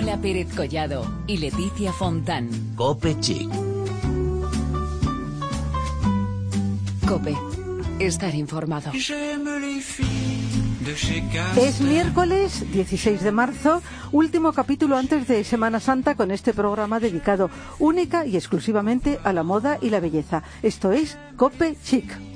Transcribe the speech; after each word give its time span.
Lola 0.00 0.16
Pérez 0.16 0.48
Collado 0.54 1.04
y 1.26 1.36
Leticia 1.36 1.92
Fontán. 1.92 2.48
Cope 2.74 3.20
Chic. 3.20 3.50
Cope. 7.06 7.36
Estar 7.98 8.34
informado. 8.34 8.92
Es 11.58 11.80
miércoles 11.82 12.72
16 12.72 13.20
de 13.22 13.30
marzo, 13.30 13.82
último 14.10 14.54
capítulo 14.54 14.96
antes 14.96 15.28
de 15.28 15.44
Semana 15.44 15.80
Santa 15.80 16.14
con 16.14 16.30
este 16.30 16.54
programa 16.54 16.98
dedicado 16.98 17.50
única 17.78 18.24
y 18.24 18.36
exclusivamente 18.36 19.18
a 19.22 19.34
la 19.34 19.42
moda 19.42 19.76
y 19.82 19.90
la 19.90 20.00
belleza. 20.00 20.42
Esto 20.62 20.92
es 20.92 21.18
Cope 21.36 21.76
Chic. 21.84 22.29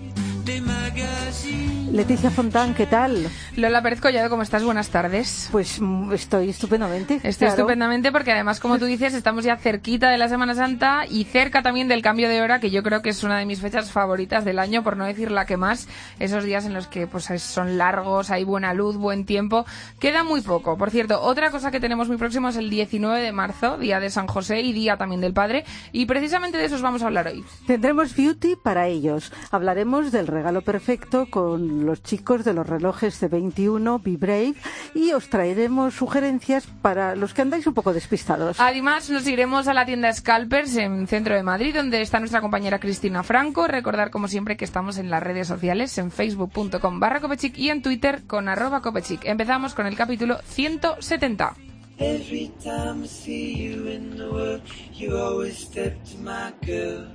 Leticia 1.95 2.29
Fontán, 2.29 2.75
¿qué 2.75 2.87
tal? 2.87 3.31
Lola 3.55 3.81
Pérez 3.81 4.01
Collado, 4.01 4.29
¿cómo 4.29 4.43
estás? 4.43 4.65
Buenas 4.65 4.91
tardes. 4.91 5.49
Pues 5.53 5.81
mm, 5.81 6.13
estoy 6.13 6.51
estupendamente. 6.51 7.15
Estoy 7.23 7.33
claro. 7.47 7.55
estupendamente 7.55 8.11
porque 8.11 8.33
además, 8.33 8.59
como 8.59 8.81
tú 8.81 8.87
dices, 8.87 9.15
estamos 9.15 9.45
ya 9.45 9.57
cerquita 9.57 10.11
de 10.11 10.19
la 10.19 10.29
Semana 10.29 10.57
Santa 10.57 11.07
y 11.09 11.23
cerca 11.23 11.63
también 11.63 11.87
del 11.87 12.03
cambio 12.03 12.29
de 12.29 12.43
hora, 12.43 12.59
que 12.59 12.73
yo 12.73 12.83
creo 12.83 13.01
que 13.01 13.11
es 13.11 13.23
una 13.23 13.39
de 13.39 13.47
mis 13.47 13.61
fechas 13.61 13.93
favoritas 13.93 14.45
del 14.45 14.59
año, 14.59 14.83
por 14.83 14.97
no 14.97 15.05
decir 15.05 15.31
la 15.31 15.47
que 15.47 15.57
más. 15.57 15.87
Esos 16.19 16.43
días 16.43 16.67
en 16.67 16.75
los 16.75 16.89
que 16.89 17.07
pues 17.07 17.27
son 17.41 17.79
largos, 17.79 18.31
hay 18.33 18.43
buena 18.43 18.75
luz, 18.75 18.97
buen 18.97 19.25
tiempo. 19.25 19.65
Queda 20.01 20.25
muy 20.25 20.41
poco. 20.41 20.77
Por 20.77 20.91
cierto, 20.91 21.23
otra 21.23 21.53
cosa 21.53 21.71
que 21.71 21.79
tenemos 21.79 22.09
muy 22.09 22.17
próximo 22.17 22.49
es 22.49 22.57
el 22.57 22.71
19 22.71 23.21
de 23.21 23.31
marzo, 23.31 23.79
día 23.79 24.01
de 24.01 24.11
San 24.11 24.27
José 24.27 24.63
y 24.63 24.73
día 24.73 24.97
también 24.97 25.21
del 25.21 25.33
Padre. 25.33 25.65
Y 25.93 26.07
precisamente 26.07 26.59
de 26.59 26.65
eso 26.65 26.75
os 26.75 26.83
vamos 26.83 27.03
a 27.03 27.07
hablar 27.07 27.29
hoy. 27.29 27.45
Tendremos 27.69 28.17
beauty 28.17 28.57
para 28.57 28.89
ellos. 28.89 29.33
Hablaremos 29.53 30.11
del 30.11 30.27
regalo 30.35 30.61
perfecto 30.61 31.27
con 31.31 31.87
los 31.87 32.03
chicos 32.03 32.45
de 32.45 32.53
los 32.53 32.67
relojes 32.67 33.23
C21, 33.23 34.03
Be 34.03 34.17
Brave, 34.17 34.55
y 34.95 35.13
os 35.13 35.31
traeremos 35.31 35.95
sugerencias 35.95 36.67
para 36.83 37.17
los 37.17 37.33
que 37.33 37.43
andáis 37.43 37.67
un 37.67 37.75
poco 37.75 37.95
despistados. 37.95 38.61
Además, 38.61 39.09
nos 39.09 39.27
iremos 39.27 39.69
a 39.69 39.75
la 39.75 39.87
tienda 39.87 40.13
Scalpers 40.13 40.77
en 40.77 41.07
centro 41.07 41.35
de 41.35 41.43
Madrid, 41.43 41.75
donde 41.75 42.03
está 42.03 42.19
nuestra 42.19 42.41
compañera 42.41 42.81
Cristina 42.81 43.23
Franco. 43.23 43.67
Recordar, 43.67 44.11
como 44.11 44.29
siempre, 44.29 44.57
que 44.57 44.65
estamos 44.65 44.99
en 44.99 45.09
las 45.09 45.23
redes 45.23 45.49
sociales, 45.49 45.97
en 45.99 46.11
facebook.com 46.11 47.01
barra 47.01 47.21
copechic 47.21 47.57
y 47.57 47.71
en 47.71 47.81
Twitter 47.81 48.25
con 48.27 48.49
arroba 48.49 48.83
copechic. 48.83 49.25
Empezamos 49.25 49.75
con 49.75 49.87
el 49.87 49.97
capítulo 49.97 50.39
170. 50.45 51.55
Every 51.99 52.51
time 52.63 53.05
I 53.05 53.07
see 53.07 53.55
you 53.55 53.87
in 53.87 54.17
the 54.17 54.29
world, 54.29 54.63
you 54.93 55.17
always 55.17 55.57
step 55.57 56.05
to 56.07 56.19
my 56.19 56.53
girl. 56.67 57.07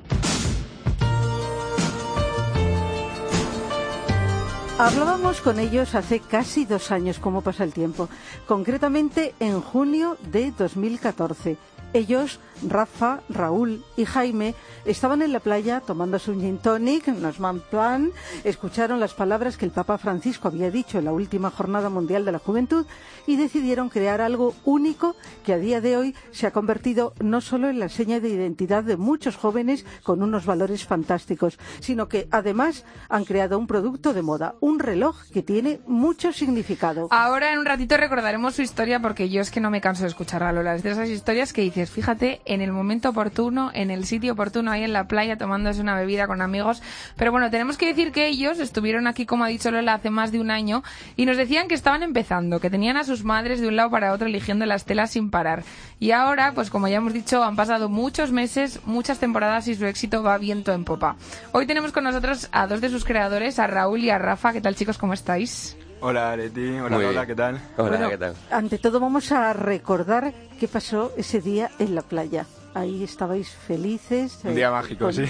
Hablábamos 4.80 5.42
con 5.42 5.60
ellos 5.60 5.94
hace 5.94 6.22
casi 6.22 6.64
dos 6.64 6.92
años, 6.92 7.20
cómo 7.20 7.42
pasa 7.42 7.66
el 7.66 7.74
tiempo, 7.74 8.08
concretamente 8.48 9.36
en 9.42 9.60
junio 9.60 10.16
de 10.32 10.54
2014. 10.58 11.58
Ellos, 11.92 12.40
Rafa, 12.68 13.22
Raúl 13.30 13.84
y 13.98 14.06
Jaime, 14.06 14.56
estaban 14.86 15.22
en 15.22 15.34
la 15.34 15.40
playa 15.40 15.82
tomándose 15.82 16.32
un 16.32 16.42
gin 16.42 16.58
tonic, 16.58 17.08
Nosman 17.08 17.62
Plan, 17.62 18.12
escucharon 18.44 19.00
las 19.00 19.14
palabras 19.14 19.58
que 19.58 19.66
el 19.66 19.72
Papa 19.72 19.98
Francisco 19.98 20.48
había 20.48 20.72
dicho 20.72 21.00
en 21.00 21.06
la 21.06 21.14
última 21.14 21.52
Jornada 21.52 21.90
Mundial 21.90 22.26
de 22.26 22.32
la 22.32 22.40
Juventud 22.40 22.86
y 23.28 23.36
decidieron 23.36 23.90
crear 23.90 24.22
algo 24.22 24.56
único 24.66 25.16
que 25.46 25.54
a 25.54 25.58
día 25.58 25.82
de 25.82 25.98
hoy 25.98 26.16
se 26.32 26.48
ha 26.48 26.52
convertido 26.52 27.14
no 27.20 27.42
solo 27.42 27.70
en 27.70 27.80
la 27.80 27.90
seña 27.90 28.20
de 28.20 28.30
identidad 28.30 28.84
de 28.84 28.98
muchos 28.98 29.36
jóvenes 29.36 29.86
con 30.04 30.24
unos 30.24 30.46
valores 30.46 30.86
fantásticos, 30.86 31.60
sino 31.80 32.08
que 32.08 32.28
además 32.32 32.86
han 33.10 33.26
creado 33.26 33.58
un 33.58 33.68
producto 33.68 34.14
de 34.14 34.22
moda, 34.22 34.56
un 34.60 34.80
reloj 34.80 35.18
que 35.32 35.44
tiene 35.44 35.80
mucho 35.88 36.34
significado. 36.34 37.08
Ahora 37.12 37.54
en 37.54 37.60
un 37.60 37.66
ratito 37.66 37.98
recordaremos 37.98 38.56
su 38.56 38.62
historia 38.62 39.00
porque 39.00 39.30
yo 39.30 39.42
es 39.42 39.52
que 39.52 39.62
no 39.62 39.70
me 39.70 39.82
canso 39.82 40.04
de 40.04 40.10
escuchar 40.10 40.44
a 40.44 40.52
Lola. 40.52 40.78
De 40.78 40.92
esas 40.92 41.10
historias 41.10 41.54
que 41.54 41.62
dices, 41.62 41.90
fíjate, 41.90 42.42
en 42.50 42.62
el 42.62 42.72
momento 42.72 43.10
oportuno, 43.10 43.72
en 43.74 43.92
el 43.92 44.06
sitio 44.06 44.34
oportuno, 44.34 44.72
ahí 44.72 44.84
en 44.84 44.92
la 44.92 45.08
playa 45.08 45.38
tomándose 45.38 45.82
una 45.82 45.96
bebida 45.96 46.28
con 46.28 46.42
amigos. 46.42 46.82
Pero 47.16 47.32
bueno, 47.32 47.50
tenemos 47.50 47.78
que 47.78 47.86
decir 47.86 48.12
que 48.12 48.28
ellos 48.28 48.60
estuvieron 48.60 49.08
aquí, 49.08 49.26
como 49.26 49.44
ha 49.44 49.48
dicho 49.48 49.72
Lola, 49.72 49.94
hace 49.94 50.10
más 50.10 50.32
de 50.32 50.40
un 50.40 50.52
año 50.52 50.84
y 51.16 51.26
nos 51.26 51.38
decían 51.38 51.68
que 51.68 51.76
estaban 51.76 52.04
empezando, 52.04 52.60
que 52.60 52.70
tenían 52.70 52.98
a 52.98 53.04
sus 53.04 53.24
madres 53.24 53.62
de 53.62 53.68
un 53.68 53.76
lado 53.76 53.92
para 53.92 54.12
otro 54.12 54.28
eligiendo 54.28 54.66
las 54.66 54.86
telas 54.86 55.12
sin 55.12 55.30
parar. 55.30 55.64
Y 56.00 56.12
ahora, 56.12 56.54
pues 56.54 56.70
como 56.70 56.88
ya 56.88 56.98
hemos 56.98 57.14
dicho, 57.14 57.44
han 57.44 57.56
pasado 57.56 57.88
muchos 57.88 58.32
meses, 58.32 58.80
muchas 58.86 59.20
temporadas 59.20 59.68
y 59.68 59.76
su 59.76 59.86
éxito 59.86 60.24
va 60.24 60.38
viento 60.38 60.74
en 60.74 60.86
popa. 60.86 61.16
Hoy 61.52 61.68
tenemos 61.68 61.92
con 61.92 62.04
nosotros 62.04 62.50
a 62.52 62.68
dos 62.68 62.82
de 62.82 62.90
sus 62.90 63.06
creadores, 63.06 63.60
a 63.60 63.68
Raúl 63.68 64.00
y 64.00 64.10
a 64.10 64.18
Rafa. 64.18 64.54
¿Qué 64.54 64.62
tal 64.62 64.76
chicos? 64.76 64.98
¿Cómo 64.98 65.14
estáis? 65.14 65.78
Hola 66.02 66.36
Leti, 66.38 66.80
hola 66.80 66.96
Muy 66.96 67.04
Lola. 67.06 67.26
¿qué 67.26 67.36
tal? 67.36 67.60
Hola, 67.78 67.90
Bueno, 67.90 68.10
¿qué 68.10 68.18
tal? 68.18 68.34
Ante 68.52 68.78
todo 68.78 69.00
vamos 69.00 69.32
a 69.32 69.52
recordar 69.54 70.34
qué 70.60 70.68
pasó 70.68 71.12
ese 71.18 71.42
día 71.42 71.70
en 71.80 71.94
la 71.96 72.02
playa. 72.02 72.46
Ahí 72.74 73.04
estabais 73.04 73.50
felices. 73.50 74.40
Un 74.44 74.52
eh, 74.52 74.56
día 74.56 74.72
mágico, 74.72 75.06
con- 75.06 75.14
sí. 75.14 75.26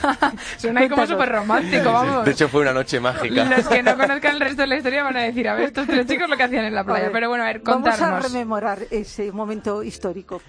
Suena 0.58 0.80
ahí 0.80 0.88
como 0.88 1.06
súper 1.06 1.28
romántico, 1.30 1.92
vamos. 1.92 2.24
De 2.24 2.30
hecho, 2.30 2.48
fue 2.48 2.62
una 2.62 2.72
noche 2.72 2.98
mágica. 3.00 3.44
Los 3.44 3.66
que 3.68 3.82
no 3.82 3.96
conozcan 3.96 4.34
el 4.36 4.40
resto 4.40 4.62
de 4.62 4.68
la 4.68 4.76
historia 4.76 5.02
van 5.02 5.16
a 5.16 5.22
decir, 5.22 5.48
a 5.48 5.54
ver, 5.54 5.64
estos 5.64 5.86
tres 5.86 6.06
chicos 6.06 6.30
lo 6.30 6.36
que 6.36 6.44
hacían 6.44 6.64
en 6.64 6.74
la 6.74 6.84
playa. 6.84 7.04
ver, 7.04 7.12
Pero 7.12 7.28
bueno, 7.28 7.44
a 7.44 7.48
ver, 7.48 7.60
Vamos 7.62 7.88
a 7.88 7.90
contarnos. 7.90 8.32
rememorar 8.32 8.78
ese 8.90 9.32
momento 9.32 9.82
histórico. 9.82 10.40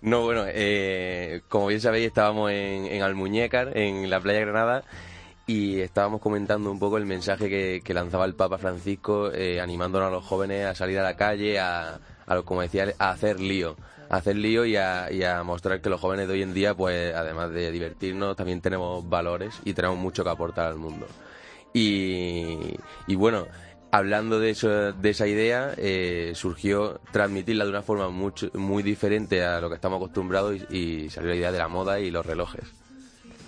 No, 0.00 0.22
bueno, 0.22 0.44
eh, 0.48 1.42
como 1.48 1.66
bien 1.66 1.80
sabéis, 1.80 2.06
estábamos 2.06 2.50
en, 2.50 2.86
en 2.86 3.02
Almuñécar, 3.02 3.76
en 3.76 4.08
la 4.08 4.20
playa 4.20 4.38
de 4.38 4.44
Granada, 4.46 4.84
y 5.46 5.80
estábamos 5.80 6.20
comentando 6.20 6.70
un 6.70 6.78
poco 6.78 6.98
el 6.98 7.06
mensaje 7.06 7.82
que, 7.82 7.94
lanzaba 7.94 8.24
el 8.24 8.34
Papa 8.34 8.58
Francisco, 8.58 9.32
eh, 9.32 9.60
animándonos 9.60 10.08
a 10.08 10.10
los 10.10 10.24
jóvenes 10.24 10.66
a 10.66 10.74
salir 10.74 10.98
a 10.98 11.02
la 11.02 11.16
calle, 11.16 11.58
a, 11.58 11.98
a 12.26 12.42
como 12.42 12.62
decía, 12.62 12.92
a 12.98 13.10
hacer 13.10 13.40
lío. 13.40 13.76
A 14.08 14.16
hacer 14.16 14.36
lío 14.36 14.64
y 14.66 14.76
a, 14.76 15.42
mostrar 15.44 15.80
que 15.80 15.88
los 15.88 16.00
jóvenes 16.00 16.28
de 16.28 16.34
hoy 16.34 16.42
en 16.42 16.54
día, 16.54 16.74
pues 16.74 17.14
además 17.14 17.50
de 17.50 17.72
divertirnos, 17.72 18.36
también 18.36 18.60
tenemos 18.60 19.08
valores 19.08 19.60
y 19.64 19.72
tenemos 19.72 19.98
mucho 19.98 20.22
que 20.22 20.30
aportar 20.30 20.66
al 20.66 20.76
mundo. 20.76 21.06
Y, 21.72 22.76
y 23.06 23.14
bueno, 23.14 23.46
hablando 23.92 24.40
de, 24.40 24.50
eso, 24.50 24.92
de 24.92 25.10
esa 25.10 25.26
idea, 25.26 25.74
eh, 25.76 26.32
surgió 26.34 27.00
transmitirla 27.12 27.64
de 27.64 27.70
una 27.70 27.82
forma 27.82 28.08
mucho, 28.08 28.50
muy 28.54 28.82
diferente 28.82 29.44
a 29.44 29.60
lo 29.60 29.68
que 29.68 29.76
estamos 29.76 29.96
acostumbrados 29.96 30.56
y 30.70 31.08
salió 31.10 31.30
la 31.30 31.36
idea 31.36 31.52
de 31.52 31.58
la 31.58 31.68
moda 31.68 32.00
y 32.00 32.10
los 32.10 32.26
relojes. 32.26 32.81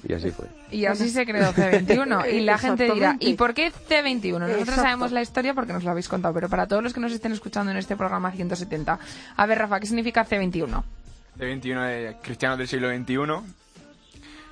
Y 0.06 0.12
así 0.12 0.30
fue. 0.30 0.46
Y 0.70 0.84
así 0.86 1.08
se 1.08 1.24
creó 1.24 1.52
C21. 1.52 2.30
Y 2.32 2.40
la 2.40 2.58
gente 2.58 2.90
dirá. 2.92 3.16
¿y 3.20 3.34
por 3.34 3.54
qué 3.54 3.72
C21? 3.72 4.38
Nosotros 4.38 4.60
Exacto. 4.60 4.82
sabemos 4.82 5.12
la 5.12 5.22
historia 5.22 5.54
porque 5.54 5.72
nos 5.72 5.84
lo 5.84 5.90
habéis 5.90 6.08
contado, 6.08 6.34
pero 6.34 6.48
para 6.48 6.66
todos 6.66 6.82
los 6.82 6.92
que 6.92 7.00
nos 7.00 7.12
estén 7.12 7.32
escuchando 7.32 7.70
en 7.70 7.78
este 7.78 7.96
programa 7.96 8.30
170, 8.30 8.98
a 9.36 9.46
ver, 9.46 9.58
Rafa, 9.58 9.80
¿qué 9.80 9.86
significa 9.86 10.26
C21? 10.26 10.82
De 11.36 11.46
21 11.46 11.82
de 11.82 12.16
cristianos 12.22 12.58
del 12.58 12.68
siglo 12.68 12.88
XXI. 12.94 13.16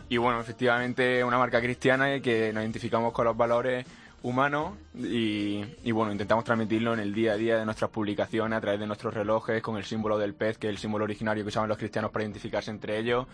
Y 0.08 0.16
bueno, 0.16 0.40
efectivamente 0.40 1.22
una 1.24 1.38
marca 1.38 1.60
cristiana 1.60 2.16
y 2.16 2.20
que 2.20 2.52
nos 2.52 2.62
identificamos 2.62 3.12
con 3.12 3.24
los 3.24 3.36
valores 3.36 3.86
humanos 4.22 4.74
y, 4.94 5.64
y 5.84 5.90
bueno, 5.90 6.12
intentamos 6.12 6.44
transmitirlo 6.44 6.94
en 6.94 7.00
el 7.00 7.12
día 7.12 7.32
a 7.32 7.36
día 7.36 7.58
de 7.58 7.64
nuestras 7.64 7.90
publicaciones 7.90 8.56
a 8.56 8.60
través 8.60 8.78
de 8.78 8.86
nuestros 8.86 9.12
relojes 9.12 9.60
con 9.62 9.76
el 9.76 9.84
símbolo 9.84 10.18
del 10.18 10.34
pez, 10.34 10.58
que 10.58 10.68
es 10.68 10.70
el 10.70 10.78
símbolo 10.78 11.04
originario 11.04 11.42
que 11.42 11.48
usaban 11.48 11.68
los 11.68 11.78
cristianos 11.78 12.10
para 12.10 12.24
identificarse 12.24 12.70
entre 12.70 12.98
ellos 12.98 13.26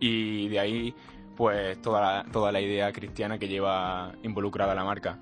y 0.00 0.48
de 0.48 0.60
ahí 0.60 0.94
pues 1.38 1.80
toda 1.80 2.00
la, 2.00 2.24
toda 2.32 2.50
la 2.50 2.60
idea 2.60 2.92
cristiana 2.92 3.38
que 3.38 3.46
lleva 3.46 4.10
involucrada 4.24 4.74
la 4.74 4.82
marca. 4.82 5.18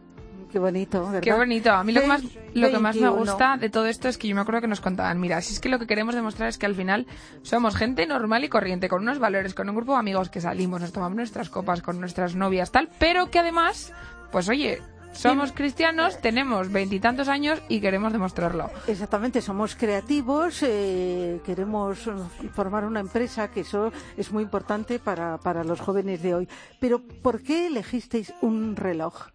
Qué 0.50 0.59
bonito, 0.59 1.04
¿verdad? 1.04 1.21
Qué 1.21 1.32
bonito. 1.34 1.71
A 1.71 1.84
mí 1.84 1.93
lo 1.93 2.00
que 2.00 2.06
más, 2.06 2.22
lo 2.54 2.71
que 2.71 2.78
más 2.78 2.97
me 2.97 3.03
21. 3.03 3.16
gusta 3.16 3.59
de 3.59 3.69
todo 3.69 3.84
esto 3.84 4.09
es 4.09 4.16
que 4.16 4.26
yo 4.26 4.34
me 4.34 4.41
acuerdo 4.41 4.62
que 4.62 4.66
nos 4.66 4.81
contaban, 4.81 5.21
mira, 5.21 5.43
si 5.43 5.53
es 5.53 5.60
que 5.60 5.69
lo 5.69 5.78
que 5.78 5.87
queremos 5.87 6.15
demostrar 6.15 6.49
es 6.49 6.56
que 6.56 6.65
al 6.65 6.75
final 6.75 7.06
somos 7.43 7.76
gente 7.76 8.06
normal 8.06 8.44
y 8.44 8.49
corriente, 8.49 8.88
con 8.88 9.03
unos 9.03 9.19
valores, 9.19 9.53
con 9.53 9.69
un 9.69 9.76
grupo 9.76 9.93
de 9.93 9.99
amigos 9.99 10.31
que 10.31 10.41
salimos, 10.41 10.81
nos 10.81 10.93
tomamos 10.93 11.16
nuestras 11.16 11.50
copas 11.50 11.82
con 11.82 12.00
nuestras 12.00 12.34
novias, 12.34 12.72
tal, 12.72 12.88
pero 12.99 13.31
que 13.31 13.41
además, 13.41 13.93
pues 14.32 14.49
oye, 14.49 14.81
somos 15.16 15.53
cristianos, 15.53 16.20
tenemos 16.20 16.70
veintitantos 16.70 17.29
años 17.29 17.61
y 17.69 17.81
queremos 17.81 18.12
demostrarlo. 18.12 18.70
Exactamente, 18.87 19.41
somos 19.41 19.75
creativos, 19.75 20.62
eh, 20.62 21.41
queremos 21.44 22.08
formar 22.55 22.85
una 22.85 23.00
empresa, 23.00 23.50
que 23.50 23.61
eso 23.61 23.93
es 24.17 24.31
muy 24.32 24.43
importante 24.43 24.99
para, 24.99 25.38
para 25.38 25.64
los 25.64 25.81
jóvenes 25.81 26.23
de 26.23 26.35
hoy. 26.35 26.49
Pero, 26.79 27.00
¿por 27.00 27.43
qué 27.43 27.67
elegisteis 27.67 28.32
un 28.43 28.76
reloj? 28.76 29.29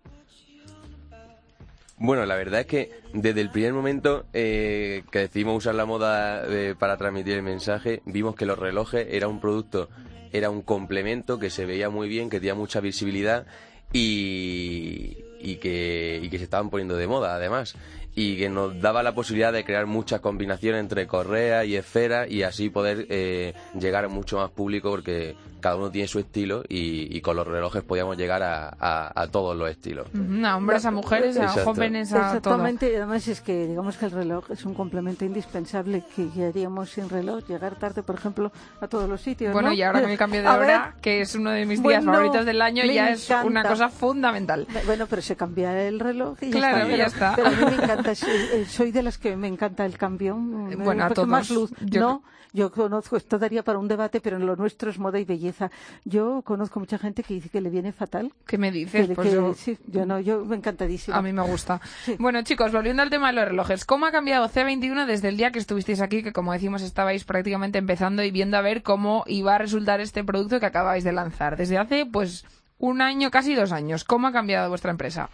Bueno, 1.97 2.25
la 2.25 2.35
verdad 2.35 2.61
es 2.61 2.65
que 2.65 2.89
desde 3.13 3.41
el 3.41 3.51
primer 3.51 3.73
momento 3.73 4.25
eh, 4.33 5.03
que 5.11 5.19
decidimos 5.19 5.57
usar 5.57 5.75
la 5.75 5.85
moda 5.85 6.43
eh, 6.47 6.73
para 6.77 6.97
transmitir 6.97 7.35
el 7.35 7.43
mensaje, 7.43 8.01
vimos 8.05 8.35
que 8.35 8.47
los 8.47 8.57
relojes 8.57 9.05
era 9.11 9.27
un 9.27 9.39
producto, 9.39 9.87
era 10.31 10.49
un 10.49 10.63
complemento 10.63 11.37
que 11.37 11.51
se 11.51 11.67
veía 11.67 11.91
muy 11.91 12.09
bien, 12.09 12.31
que 12.31 12.39
tenía 12.39 12.55
mucha 12.55 12.79
visibilidad 12.79 13.45
y, 13.93 15.17
y 15.41 15.55
que, 15.57 16.19
y 16.21 16.29
que 16.29 16.37
se 16.37 16.43
estaban 16.43 16.69
poniendo 16.69 16.95
de 16.95 17.07
moda 17.07 17.35
además. 17.35 17.75
Y 18.15 18.37
que 18.37 18.49
nos 18.49 18.79
daba 18.81 19.03
la 19.03 19.13
posibilidad 19.15 19.53
de 19.53 19.63
crear 19.63 19.85
muchas 19.85 20.19
combinaciones 20.19 20.79
entre 20.81 21.07
correa 21.07 21.63
y 21.65 21.75
esfera 21.75 22.27
y 22.27 22.43
así 22.43 22.69
poder 22.69 23.05
eh, 23.09 23.53
llegar 23.79 24.05
a 24.05 24.07
mucho 24.09 24.37
más 24.37 24.49
público 24.51 24.89
porque 24.89 25.35
cada 25.61 25.75
uno 25.75 25.91
tiene 25.91 26.07
su 26.07 26.17
estilo 26.17 26.63
y, 26.67 27.15
y 27.15 27.21
con 27.21 27.35
los 27.35 27.45
relojes 27.47 27.83
podíamos 27.83 28.17
llegar 28.17 28.41
a, 28.41 28.69
a- 28.79 29.11
a 29.21 29.27
todos 29.27 29.55
los 29.55 29.69
estilos. 29.69 30.07
Ujú, 30.13 30.43
A 30.45 30.57
hombres, 30.57 30.83
a 30.85 30.91
mujeres, 30.91 31.37
a 31.37 31.43
Exacto. 31.43 31.65
jóvenes, 31.65 32.11
a 32.11 32.15
todo. 32.15 32.25
Exactamente, 32.55 32.97
además 32.97 33.27
es 33.27 33.41
que 33.41 33.67
digamos 33.67 33.95
que 33.95 34.05
el 34.05 34.11
reloj 34.11 34.49
es 34.49 34.65
un 34.65 34.73
complemento 34.73 35.23
indispensable 35.23 36.03
que 36.15 36.27
ya 36.35 36.47
haríamos 36.47 36.89
sin 36.89 37.07
reloj, 37.09 37.43
llegar 37.47 37.75
tarde, 37.75 38.01
por 38.01 38.15
ejemplo, 38.15 38.51
a 38.81 38.87
todos 38.87 39.07
los 39.07 39.21
sitios. 39.21 39.53
Bueno, 39.53 39.69
¿no? 39.69 39.75
y 39.75 39.83
ahora 39.83 40.01
con 40.01 40.09
el 40.09 40.17
cambio 40.17 40.41
de 40.41 40.47
A 40.47 40.57
ver, 40.57 40.63
hora, 40.69 40.95
que 40.99 41.21
es 41.21 41.35
uno 41.35 41.51
de 41.51 41.65
mis 41.67 41.81
días 41.81 42.03
bueno, 42.03 42.11
favoritos 42.13 42.45
del 42.45 42.61
año, 42.61 42.83
ya 42.85 43.11
es 43.11 43.29
una 43.45 43.63
cosa 43.63 43.89
fundamental. 43.89 44.65
Bueno, 44.87 45.05
pero 45.07 45.21
se 45.21 45.35
cambia 45.35 45.79
el 45.87 45.99
reloj 45.99 46.37
y 46.41 46.49
ya 46.49 46.57
Claro, 46.57 46.77
está. 46.87 46.89
ya 46.89 46.95
Pero- 46.97 47.07
está. 47.07 47.33
Pero 47.35 47.47
a 47.47 47.51
mí 47.51 47.57
me 47.77 47.83
encanta, 47.83 48.00
soy, 48.15 48.29
eh, 48.53 48.65
soy 48.67 48.91
de 48.91 49.03
las 49.03 49.17
que 49.17 49.35
me 49.35 49.47
encanta 49.47 49.85
el 49.85 49.97
cambio. 49.97 50.35
mm, 50.35 50.83
Bueno, 50.83 51.05
a 51.05 51.09
todos. 51.09 51.27
Más 51.27 51.49
luz. 51.49 51.71
Yo- 51.81 51.99
No, 52.01 52.23
yo 52.53 52.71
conozco, 52.71 53.15
esto 53.15 53.39
daría 53.39 53.63
para 53.63 53.79
un 53.79 53.87
debate, 53.87 54.19
pero 54.19 54.35
en 54.37 54.45
lo 54.45 54.55
nuestro 54.57 54.89
es 54.89 54.99
moda 54.99 55.19
y 55.19 55.23
belleza. 55.25 55.71
Yo 56.03 56.41
conozco 56.43 56.79
mucha 56.81 56.97
gente 56.97 57.23
que 57.23 57.33
dice 57.35 57.47
que 57.49 57.61
le 57.61 57.69
viene 57.69 57.93
fatal. 57.93 58.33
¿Qué 58.45 58.57
me 58.57 58.71
dices? 58.71 59.07
Que- 59.07 59.15
Pues 59.15 59.29
que- 59.29 59.33
yo- 59.35 59.53
sí, 59.53 59.77
yo 59.87 60.05
no, 60.05 60.19
yo 60.19 60.43
me 60.43 60.57
encantadísima. 60.57 61.15
A 61.17 61.21
mí 61.21 61.31
me 61.31 61.43
gusta. 61.43 61.79
Sí. 62.03 62.15
Bueno, 62.19 62.41
chicos, 62.43 62.71
volviendo 62.73 63.01
al 63.03 63.09
tema 63.09 63.27
de 63.27 63.33
los 63.33 63.45
relojes, 63.47 63.85
¿cómo 63.85 64.05
ha 64.05 64.11
cambiado 64.11 64.47
C21 64.49 65.05
desde 65.05 65.29
el 65.29 65.37
día 65.37 65.51
que 65.51 65.59
estuvisteis 65.59 66.01
aquí, 66.01 66.23
que 66.23 66.33
como 66.33 66.51
decimos 66.53 66.81
estabais 66.81 67.23
prácticamente 67.23 67.77
empezando 67.77 68.21
y 68.23 68.31
viendo 68.31 68.57
a 68.57 68.61
ver 68.61 68.83
cómo 68.83 69.23
iba 69.27 69.55
a 69.55 69.57
resultar 69.57 70.01
este 70.01 70.23
producto 70.23 70.59
que 70.59 70.65
acabáis 70.65 71.03
de 71.05 71.13
lanzar? 71.13 71.55
Desde 71.55 71.77
hace, 71.77 72.05
pues, 72.05 72.45
un 72.77 72.99
año, 73.01 73.31
casi 73.31 73.53
dos 73.55 73.71
años. 73.71 74.03
¿Cómo 74.03 74.27
ha 74.27 74.31
cambiado 74.33 74.67
vuestra 74.67 74.91
empresa? 74.91 75.29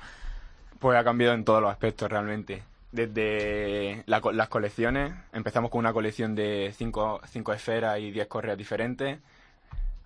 Pues 0.79 0.97
ha 0.97 1.03
cambiado 1.03 1.33
en 1.33 1.43
todos 1.43 1.61
los 1.61 1.71
aspectos 1.71 2.09
realmente. 2.09 2.63
Desde 2.91 4.03
la 4.05 4.21
las 4.33 4.47
colecciones, 4.47 5.13
empezamos 5.33 5.71
con 5.71 5.79
una 5.79 5.93
colección 5.93 6.35
de 6.35 6.73
5 6.77 7.21
esferas 7.53 7.99
y 7.99 8.11
10 8.11 8.27
correas 8.27 8.57
diferentes. 8.57 9.19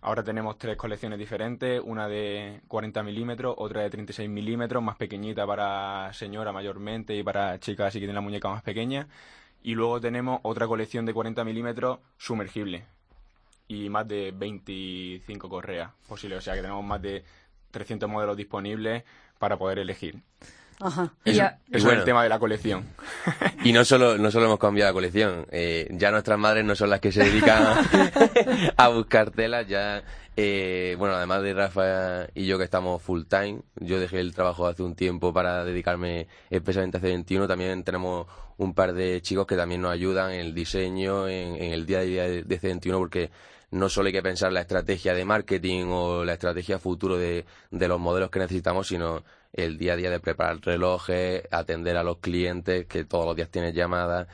Ahora 0.04 0.24
tenemos 0.24 0.58
tres 0.58 0.78
colecciones 0.78 1.20
diferentes, 1.20 1.80
una 1.84 2.08
de 2.08 2.62
40 2.68 3.04
milímetros, 3.04 3.54
otra 3.58 3.82
de 3.84 3.90
36 3.92 4.28
milímetros, 4.30 4.82
más 4.82 4.96
pequeñita 4.96 5.46
para 5.46 6.12
señora 6.14 6.52
mayormente 6.52 7.16
y 7.16 7.22
para 7.22 7.60
chicas 7.60 7.90
así 7.90 8.00
que 8.00 8.06
tienen 8.06 8.16
la 8.16 8.22
muñeca 8.22 8.50
más 8.50 8.64
pequeña. 8.64 9.08
Y 9.62 9.76
luego 9.76 10.02
tenemos 10.02 10.40
otra 10.42 10.66
colección 10.66 11.06
de 11.06 11.14
40 11.14 11.44
milímetros 11.44 12.00
sumergible 12.18 12.86
y 13.68 13.90
más 13.90 14.08
de 14.08 14.32
25 14.36 15.50
correas 15.50 15.92
posibles. 16.08 16.40
O 16.40 16.42
sea 16.42 16.56
que 16.56 16.62
tenemos 16.62 16.84
más 16.84 17.02
de 17.02 17.24
300 17.70 18.10
modelos 18.10 18.36
disponibles 18.36 19.04
para 19.38 19.58
poder 19.58 19.78
elegir. 19.80 20.20
Ajá. 20.82 21.14
Eso- 21.26 21.38
ya- 21.38 21.60
y 21.68 21.70
Eso 21.72 21.78
es 21.78 21.84
bueno, 21.86 22.00
el 22.00 22.06
tema 22.06 22.24
de 22.24 22.30
la 22.30 22.40
colección. 22.40 22.86
Y 23.64 23.72
no 23.74 23.86
solo, 23.86 24.18
no 24.18 24.32
solo 24.32 24.46
hemos 24.46 24.60
cambiado 24.60 24.90
la 24.90 24.94
colección, 24.94 25.46
eh, 25.52 25.88
ya 25.92 26.12
nuestras 26.12 26.38
madres 26.40 26.66
no 26.66 26.76
son 26.76 26.90
las 26.90 27.00
que 27.00 27.12
se 27.12 27.24
dedican 27.24 27.64
a, 27.64 27.82
a 28.78 28.88
buscar 28.90 29.32
telas, 29.32 29.68
ya, 29.68 30.04
eh, 30.36 30.96
bueno, 30.98 31.16
además 31.16 31.44
de 31.44 31.54
Rafa 31.54 32.28
y 32.34 32.46
yo 32.46 32.58
que 32.58 32.64
estamos 32.64 33.02
full 33.02 33.24
time, 33.30 33.62
yo 33.80 34.00
dejé 34.00 34.20
el 34.20 34.34
trabajo 34.34 34.68
hace 34.68 34.82
un 34.84 34.96
tiempo 34.96 35.34
para 35.34 35.64
dedicarme 35.64 36.28
especialmente 36.50 36.98
a 36.98 37.02
C21, 37.02 37.48
también 37.48 37.84
tenemos 37.84 38.28
un 38.58 38.74
par 38.74 38.94
de 38.94 39.22
chicos 39.22 39.46
que 39.48 39.56
también 39.56 39.82
nos 39.82 39.92
ayudan 39.92 40.32
en 40.32 40.40
el 40.42 40.54
diseño, 40.54 41.28
en, 41.28 41.56
en 41.56 41.74
el 41.74 41.86
día 41.86 42.00
a 42.00 42.04
día 42.04 42.24
de, 42.24 42.44
de 42.44 42.60
C21, 42.62 42.98
porque 42.98 43.30
no 43.72 43.88
solo 43.90 44.08
hay 44.08 44.14
que 44.14 44.22
pensar 44.22 44.52
la 44.52 44.62
estrategia 44.62 45.14
de 45.14 45.24
marketing 45.26 45.86
o 45.90 46.24
la 46.26 46.34
estrategia 46.34 46.78
futuro 46.78 47.18
de, 47.18 47.46
de 47.72 47.88
los 47.88 48.00
modelos 48.00 48.30
que 48.30 48.40
necesitamos, 48.40 48.88
sino 48.88 49.24
el 49.54 49.78
día 49.78 49.94
a 49.94 49.96
día 49.96 50.10
de 50.10 50.20
preparar 50.20 50.60
relojes, 50.62 51.44
atender 51.52 51.98
a 51.98 52.04
los 52.04 52.18
clientes, 52.18 52.86
que 52.86 53.06
todos 53.06 53.26
los 53.26 53.36
días 53.36 53.50
tienes 53.50 53.74
llamadas. 53.74 54.28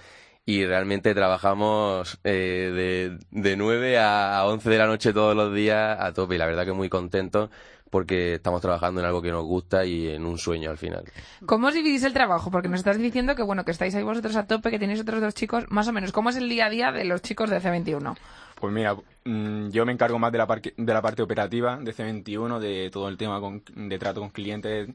Y 0.45 0.65
realmente 0.65 1.13
trabajamos 1.13 2.19
eh, 2.23 3.17
de, 3.31 3.41
de 3.41 3.57
9 3.57 3.99
a 3.99 4.45
11 4.45 4.69
de 4.69 4.77
la 4.77 4.87
noche 4.87 5.11
todos 5.11 5.35
los 5.35 5.53
días 5.53 5.97
a 5.99 6.13
tope. 6.13 6.35
Y 6.35 6.37
la 6.37 6.45
verdad 6.45 6.65
que 6.65 6.71
muy 6.71 6.87
contentos 6.87 7.49
porque 7.89 8.35
estamos 8.35 8.61
trabajando 8.61 9.01
en 9.01 9.07
algo 9.07 9.21
que 9.21 9.31
nos 9.31 9.43
gusta 9.43 9.85
y 9.85 10.09
en 10.09 10.25
un 10.25 10.37
sueño 10.37 10.69
al 10.69 10.77
final. 10.77 11.03
¿Cómo 11.45 11.67
os 11.67 11.73
dividís 11.73 12.03
el 12.03 12.13
trabajo? 12.13 12.51
Porque 12.51 12.69
nos 12.69 12.79
estás 12.79 12.97
diciendo 12.97 13.35
que, 13.35 13.43
bueno, 13.43 13.65
que 13.65 13.71
estáis 13.71 13.95
ahí 13.95 14.03
vosotros 14.03 14.35
a 14.35 14.45
tope, 14.45 14.71
que 14.71 14.79
tenéis 14.79 15.01
otros 15.01 15.21
dos 15.21 15.33
chicos, 15.33 15.65
más 15.69 15.87
o 15.87 15.93
menos. 15.93 16.11
¿Cómo 16.11 16.29
es 16.29 16.35
el 16.35 16.49
día 16.49 16.67
a 16.67 16.69
día 16.69 16.91
de 16.91 17.05
los 17.05 17.21
chicos 17.21 17.49
de 17.49 17.61
C21? 17.61 18.15
Pues 18.59 18.74
mira, 18.74 18.95
mm, 19.25 19.69
yo 19.69 19.86
me 19.86 19.92
encargo 19.92 20.18
más 20.18 20.31
de 20.31 20.38
la, 20.39 20.48
parque- 20.48 20.74
de 20.75 20.94
la 20.94 21.01
parte 21.01 21.21
operativa 21.21 21.77
de 21.77 21.94
C21, 21.94 22.59
de 22.59 22.89
todo 22.92 23.07
el 23.07 23.18
tema 23.18 23.39
con- 23.39 23.63
de 23.75 24.00
trato 24.00 24.19
con 24.19 24.30
clientes, 24.31 24.89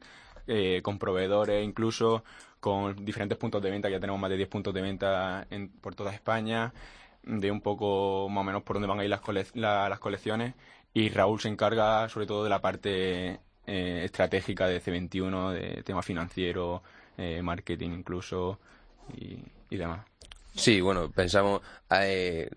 eh, 0.47 0.81
con 0.83 0.99
proveedores, 0.99 1.63
incluso 1.63 2.23
con 2.59 3.05
diferentes 3.05 3.37
puntos 3.37 3.61
de 3.61 3.71
venta. 3.71 3.89
Ya 3.89 3.99
tenemos 4.01 4.19
más 4.19 4.29
de 4.29 4.37
10 4.37 4.49
puntos 4.49 4.73
de 4.73 4.81
venta 4.81 5.47
en- 5.49 5.69
por 5.69 5.95
toda 5.95 6.13
España, 6.13 6.73
de 7.23 7.51
un 7.51 7.61
poco 7.61 8.27
más 8.29 8.41
o 8.41 8.43
menos 8.43 8.63
por 8.63 8.75
dónde 8.75 8.87
van 8.89 8.99
a 8.99 9.03
ir 9.05 9.09
las, 9.09 9.21
cole- 9.21 9.45
la- 9.53 9.87
las 9.89 9.99
colecciones. 9.99 10.53
Y 10.93 11.09
Raúl 11.09 11.39
se 11.39 11.47
encarga 11.47 12.07
sobre 12.09 12.25
todo 12.27 12.43
de 12.43 12.49
la 12.49 12.59
parte 12.61 13.39
eh, 13.65 14.01
estratégica 14.03 14.67
de 14.67 14.81
C21, 14.81 15.51
de 15.51 15.83
tema 15.83 16.01
financiero, 16.03 16.83
eh, 17.17 17.41
marketing 17.41 17.91
incluso 17.91 18.59
y, 19.15 19.37
y 19.69 19.77
demás. 19.77 20.01
Sí, 20.55 20.81
bueno, 20.81 21.09
pensamos. 21.09 21.61
eh, 21.91 22.49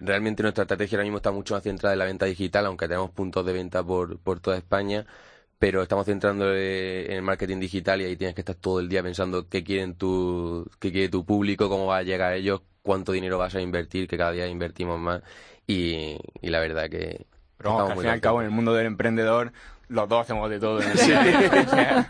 realmente 0.00 0.42
nuestra 0.42 0.62
estrategia 0.62 0.96
ahora 0.96 1.04
mismo 1.04 1.18
está 1.18 1.30
mucho 1.30 1.54
más 1.54 1.62
centrada 1.62 1.94
en 1.94 1.98
la 1.98 2.04
venta 2.04 2.26
digital, 2.26 2.66
aunque 2.66 2.88
tenemos 2.88 3.10
puntos 3.10 3.44
de 3.46 3.52
venta 3.52 3.82
por, 3.84 4.18
por 4.18 4.40
toda 4.40 4.56
España. 4.56 5.06
Pero 5.58 5.82
estamos 5.82 6.04
centrando 6.06 6.54
en 6.54 7.12
el 7.12 7.22
marketing 7.22 7.58
digital 7.60 8.00
y 8.02 8.04
ahí 8.04 8.16
tienes 8.16 8.34
que 8.34 8.42
estar 8.42 8.56
todo 8.56 8.80
el 8.80 8.88
día 8.88 9.02
pensando 9.02 9.48
qué 9.48 9.64
quieren 9.64 9.94
tu, 9.94 10.68
qué 10.78 10.92
quiere 10.92 11.08
tu 11.08 11.24
público, 11.24 11.68
cómo 11.70 11.86
va 11.86 11.98
a 11.98 12.02
llegar 12.02 12.32
a 12.32 12.36
ellos, 12.36 12.60
cuánto 12.82 13.12
dinero 13.12 13.38
vas 13.38 13.54
a 13.54 13.60
invertir, 13.62 14.06
que 14.06 14.18
cada 14.18 14.32
día 14.32 14.46
invertimos 14.48 15.00
más. 15.00 15.22
Y, 15.66 16.18
y 16.42 16.50
la 16.50 16.60
verdad 16.60 16.90
que. 16.90 17.26
Pero 17.56 17.70
vamos, 17.70 17.86
que 17.86 17.92
al 17.92 17.98
fin 17.98 18.06
y 18.08 18.12
al 18.12 18.20
cabo 18.20 18.40
en 18.40 18.46
el 18.46 18.52
mundo 18.52 18.74
del 18.74 18.86
emprendedor 18.86 19.52
los 19.88 20.08
dos 20.08 20.22
hacemos 20.22 20.50
de 20.50 20.58
todo 20.58 20.80
en 20.82 20.90
el 20.90 20.98
sitio. 20.98 21.16
O 21.18 21.68
sea, 21.70 22.06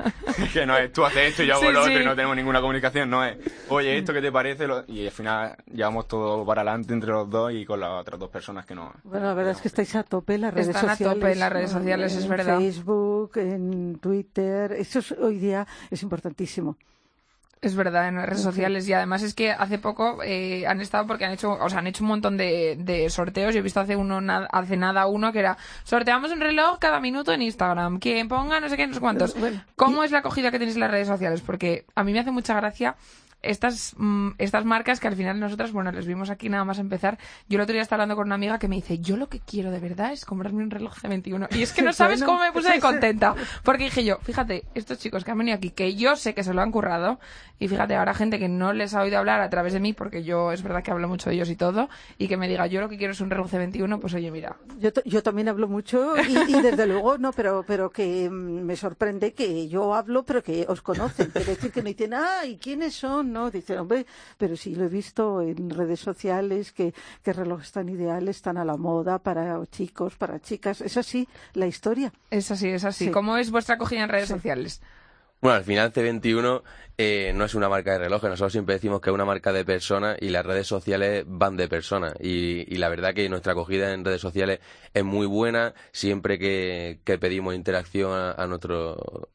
que 0.53 0.67
no 0.67 0.77
es 0.77 0.93
tú 0.93 1.05
haces 1.05 1.29
esto 1.31 1.43
y 1.43 1.47
yo 1.47 1.55
hago 1.55 1.63
Sí, 1.67 1.73
lo 1.73 1.81
otro 1.81 1.93
sí. 1.95 2.01
y 2.01 2.05
no 2.05 2.15
tenemos 2.17 2.37
ninguna 2.37 2.61
comunicación, 2.61 3.11
no 3.11 3.25
es, 3.25 3.37
oye, 3.69 3.99
¿esto 3.99 4.13
qué 4.13 4.23
te 4.23 4.33
parece? 4.33 4.67
Lo- 4.67 4.85
Y 4.87 5.05
al 5.07 5.13
final 5.13 5.57
llevamos 5.73 6.09
todo 6.09 6.45
para 6.47 6.63
adelante 6.63 6.93
entre 6.95 7.11
los 7.11 7.29
dos 7.29 7.53
y 7.53 7.65
con 7.67 7.81
las 7.81 7.91
otras 7.91 8.19
dos 8.19 8.31
personas 8.31 8.65
que 8.67 8.75
no. 8.75 8.93
Bueno, 9.05 9.27
la 9.27 9.35
verdad 9.35 9.53
es 9.53 9.61
que 9.61 9.69
estáis 9.69 9.95
a 9.95 10.03
tope 10.03 10.35
en 10.37 10.41
las 10.43 10.55
redes 10.55 10.69
Están 10.69 10.87
a 10.91 10.93
sociales. 10.93 11.15
tope 11.21 11.33
en 11.33 11.39
las 11.39 11.53
redes 11.53 11.71
sociales, 11.71 12.15
es 12.15 12.25
en 12.25 12.31
verdad. 12.31 12.59
Facebook, 12.59 13.33
en 13.37 13.99
Twitter. 13.99 14.73
Eso 14.73 14.99
es- 15.01 15.13
hoy 15.13 15.39
día 15.39 15.67
es 15.91 16.03
importantísimo. 16.03 16.77
Es 17.63 17.75
verdad, 17.75 18.07
en 18.09 18.17
las 18.17 18.27
redes 18.27 18.43
sociales. 18.43 18.87
Y 18.89 18.93
además 18.93 19.23
es 19.23 19.35
que 19.35 19.51
hace 19.51 19.79
poco 19.79 20.23
eh, 20.23 20.67
han 20.67 20.81
estado 20.81 21.07
porque 21.07 21.25
han 21.25 21.33
hecho, 21.33 21.53
o 21.53 21.69
sea, 21.71 21.79
han 21.79 21.87
hecho 21.87 22.05
un 22.05 22.09
montón 22.09 22.37
de, 22.37 22.77
de 22.79 23.09
sorteos. 23.11 23.55
Yo 23.55 23.61
he 23.61 23.63
visto 23.63 23.81
hace 23.81 23.97
uno 23.97 24.21
na- 24.21 24.47
hace 24.53 24.77
nada 24.77 25.07
uno 25.07 25.33
que 25.33 25.39
era 25.41 25.57
sorteamos 25.85 26.31
un 26.31 26.41
reloj 26.41 26.79
cada 26.79 27.01
minuto 27.01 27.33
en 27.33 27.43
Instagram. 27.43 27.99
Quien 27.99 28.29
ponga 28.29 28.61
no 28.61 28.69
sé 28.69 28.77
qué, 28.77 28.87
no 28.87 28.95
sé 28.95 29.01
cuántos. 29.01 29.39
Bueno, 29.41 29.63
¿Cómo 29.75 30.05
es 30.05 30.11
la 30.13 30.19
acogida 30.19 30.51
que 30.51 30.59
tenéis 30.59 30.77
en 30.77 30.81
las 30.83 30.91
redes 30.91 31.09
sociales? 31.09 31.41
Porque 31.41 31.87
a 31.95 32.05
mí 32.05 32.13
me 32.13 32.21
hace 32.21 32.31
mucha 32.31 32.55
gracia 32.55 32.95
estas, 33.51 33.95
mm, 33.97 34.31
estas 34.39 34.65
marcas 34.65 35.01
que 35.01 35.09
al 35.09 35.17
final 35.17 35.39
nosotras, 35.41 35.73
bueno, 35.73 35.93
les 35.93 36.07
vimos 36.07 36.31
aquí 36.31 36.49
nada 36.49 36.65
más 36.65 36.79
empezar. 36.79 37.19
Yo 37.49 37.57
el 37.57 37.63
otro 37.63 37.73
día 37.73 37.83
estaba 37.83 38.03
hablando 38.03 38.17
con 38.17 38.27
una 38.27 38.35
amiga 38.35 38.59
que 38.59 38.69
me 38.69 38.77
dice, 38.77 38.99
yo 38.99 39.17
lo 39.17 39.29
que 39.29 39.41
quiero 39.41 39.71
de 39.71 39.81
verdad 39.81 40.13
es 40.13 40.25
comprarme 40.25 40.63
un 40.63 40.71
reloj 40.71 40.95
C21. 40.97 41.49
Y 41.57 41.63
es 41.63 41.73
que 41.73 41.83
no 41.83 41.93
sabes 41.93 42.21
Bueno, 42.21 42.33
cómo 42.33 42.45
me 42.45 42.53
puse 42.53 42.73
de 42.73 42.81
contenta. 42.81 43.35
Porque 43.63 43.85
dije 43.85 44.05
yo, 44.05 44.19
fíjate, 44.23 44.65
estos 44.75 44.99
chicos 44.99 45.25
que 45.25 45.31
han 45.31 45.39
venido 45.39 45.57
aquí, 45.57 45.71
que 45.71 45.95
yo 45.95 46.17
sé 46.17 46.35
que 46.35 46.45
se 46.45 46.53
lo 46.55 46.63
han 46.63 46.71
currado, 46.73 47.19
y 47.59 47.69
fíjate, 47.69 47.95
ahora 47.95 48.15
gente 48.15 48.39
que 48.39 48.49
no 48.49 48.73
les 48.73 48.95
ha 48.95 49.03
oído 49.03 49.19
hablar 49.19 49.41
a 49.41 49.51
través 49.51 49.73
de 49.73 49.81
mí, 49.81 49.93
porque 49.93 50.25
yo 50.25 50.53
es 50.53 50.63
verdad 50.63 50.83
que 50.83 50.91
hablo 50.91 51.09
mucho 51.09 51.31
de 51.31 51.37
ellos 51.37 51.51
y 51.51 51.57
todo, 51.57 51.89
y 52.19 52.29
que 52.29 52.37
me 52.37 52.49
diga, 52.49 52.67
yo 52.67 52.81
lo 52.81 52.89
que 52.89 52.99
quiero 52.99 53.13
es 53.13 53.21
un 53.21 53.31
reloj 53.31 53.51
C21, 53.51 53.99
pues 54.01 54.15
oye, 54.15 54.31
mira, 54.31 54.57
Yo, 54.79 54.91
yo 55.05 55.23
también 55.23 55.49
hablo 55.49 55.69
mucho 55.69 56.15
y, 56.17 56.53
y 56.53 56.61
desde 56.61 56.87
luego 56.87 57.19
no, 57.19 57.33
pero 57.33 57.65
pero 57.67 57.91
que 57.91 58.29
mm, 58.29 58.63
me 58.63 58.77
sorprende 58.77 59.33
que 59.33 59.69
yo 59.69 59.95
hablo, 59.95 60.25
pero 60.25 60.43
que 60.43 60.67
os 60.69 60.83
conocen. 60.83 61.31
Quiere 61.31 61.53
decir 61.55 61.73
que 61.73 61.83
no 61.83 61.89
dicen, 61.89 62.15
ah, 62.15 62.45
¿y 62.45 62.57
quiénes 62.57 62.95
son? 62.95 63.36
No, 63.37 63.51
dicen, 63.51 63.79
hombre, 63.79 64.07
pero 64.39 64.57
sí 64.57 64.75
lo 64.75 64.87
he 64.87 64.89
visto 64.89 65.43
en 65.43 65.69
redes 65.69 66.01
sociales 66.01 66.73
que, 66.73 66.95
que 67.23 67.35
relojes 67.35 67.71
tan 67.71 67.87
ideales, 67.91 68.37
están 68.37 68.57
a 68.57 68.65
la 68.65 68.79
moda 68.79 69.19
para 69.19 69.61
chicos, 69.67 70.17
para 70.17 70.41
chicas. 70.41 70.81
Es 70.81 70.97
así 70.97 71.29
la 71.53 71.67
historia. 71.67 72.15
es 72.31 72.51
así, 72.51 72.71
es 72.71 72.85
así. 72.85 73.05
Sí. 73.05 73.11
¿Cómo 73.11 73.37
es 73.37 73.51
vuestra 73.51 73.75
acogida 73.75 74.05
en 74.05 74.09
redes 74.09 74.31
sociales? 74.31 74.81
Bueno, 75.43 75.59
al 75.59 75.65
final 75.65 75.93
C21 75.93 76.63
eh, 76.97 77.33
no 77.35 77.45
es 77.45 77.55
una 77.55 77.69
marca 77.69 77.93
de 77.93 77.99
relojes, 77.99 78.31
nosotros 78.31 78.53
siempre 78.53 78.77
decimos 78.77 79.03
que 79.03 79.11
es 79.11 79.15
una 79.15 79.27
marca 79.27 79.53
de 79.53 79.67
personas 79.67 80.17
y 80.19 80.31
las 80.31 80.47
redes 80.47 80.67
sociales 80.67 81.27
van 81.29 81.59
de 81.59 81.69
personas. 81.69 82.15
Y, 82.19 82.65
y 82.75 82.79
la 82.79 82.89
verdad 82.89 83.13
que 83.13 83.29
nuestra 83.29 83.53
acogida 83.53 83.93
en 83.93 84.03
redes 84.03 84.23
sociales 84.23 84.61
es 84.95 85.05
muy 85.05 85.27
buena, 85.27 85.75
siempre 85.93 86.39
que, 86.39 87.01
que 87.05 87.19
pedimos 87.19 87.55
interacción 87.55 88.13
a, 88.13 88.33
a 88.33 88.47
nuestro 88.47 89.29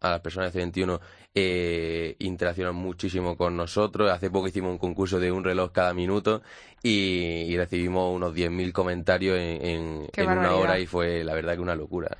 a 0.00 0.10
las 0.10 0.20
personas 0.20 0.52
de 0.52 0.64
C21 0.64 1.00
eh, 1.34 2.16
interaccionan 2.20 2.74
muchísimo 2.74 3.36
con 3.36 3.56
nosotros. 3.56 4.10
Hace 4.10 4.30
poco 4.30 4.48
hicimos 4.48 4.72
un 4.72 4.78
concurso 4.78 5.18
de 5.18 5.30
un 5.32 5.44
reloj 5.44 5.72
cada 5.72 5.94
minuto 5.94 6.42
y, 6.82 7.44
y 7.48 7.56
recibimos 7.56 8.14
unos 8.14 8.34
10.000 8.34 8.72
comentarios 8.72 9.38
en, 9.38 9.64
en, 9.64 10.08
en 10.14 10.30
una 10.30 10.54
hora 10.54 10.78
y 10.78 10.86
fue 10.86 11.24
la 11.24 11.34
verdad 11.34 11.54
que 11.54 11.60
una 11.60 11.74
locura. 11.76 12.16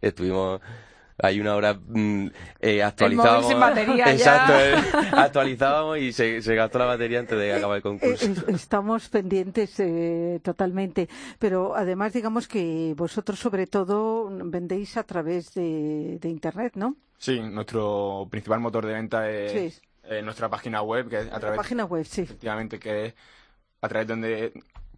Estuvimos 0.00 0.60
hay 1.22 1.40
una 1.40 1.54
hora 1.56 1.74
mm, 1.74 2.26
eh, 2.60 2.82
actualizábamos. 2.82 3.48
sin 3.48 3.58
batería 3.60 4.06
ya. 4.06 4.12
Exacto, 4.12 4.52
eh, 4.58 4.74
actualizábamos 5.12 5.98
y 5.98 6.12
se, 6.12 6.42
se 6.42 6.54
gastó 6.54 6.78
la 6.80 6.86
batería 6.86 7.20
antes 7.20 7.38
de 7.38 7.54
acabar 7.54 7.76
el 7.76 7.82
concurso. 7.82 8.26
Eh, 8.26 8.34
Estamos 8.48 9.08
pendientes 9.08 9.78
eh, 9.80 10.40
totalmente, 10.42 11.08
pero 11.38 11.74
además 11.74 12.12
digamos 12.12 12.48
que 12.48 12.92
vosotros 12.96 13.38
sobre 13.38 13.66
todo 13.66 14.28
vendéis 14.44 14.96
a 14.96 15.04
través 15.04 15.54
de, 15.54 16.18
de 16.20 16.28
Internet, 16.28 16.72
¿no? 16.76 16.96
Sí, 17.18 17.38
nuestro 17.40 18.26
principal 18.30 18.58
motor 18.60 18.84
de 18.84 18.92
venta 18.94 19.30
es 19.30 19.52
Sí. 19.74 19.80
eh, 20.04 20.22
nuestra 20.22 20.48
página 20.48 20.82
web, 20.82 21.08
que 21.08 21.20
es 21.20 21.28
a 21.28 21.34
La 21.34 21.40
través, 21.40 21.56
página 21.56 21.84
web, 21.84 22.04
sí. 22.04 22.22
efectivamente, 22.22 22.78
que 22.80 23.06
es 23.06 23.14
a 23.80 23.88
través 23.88 24.08
donde 24.08 24.52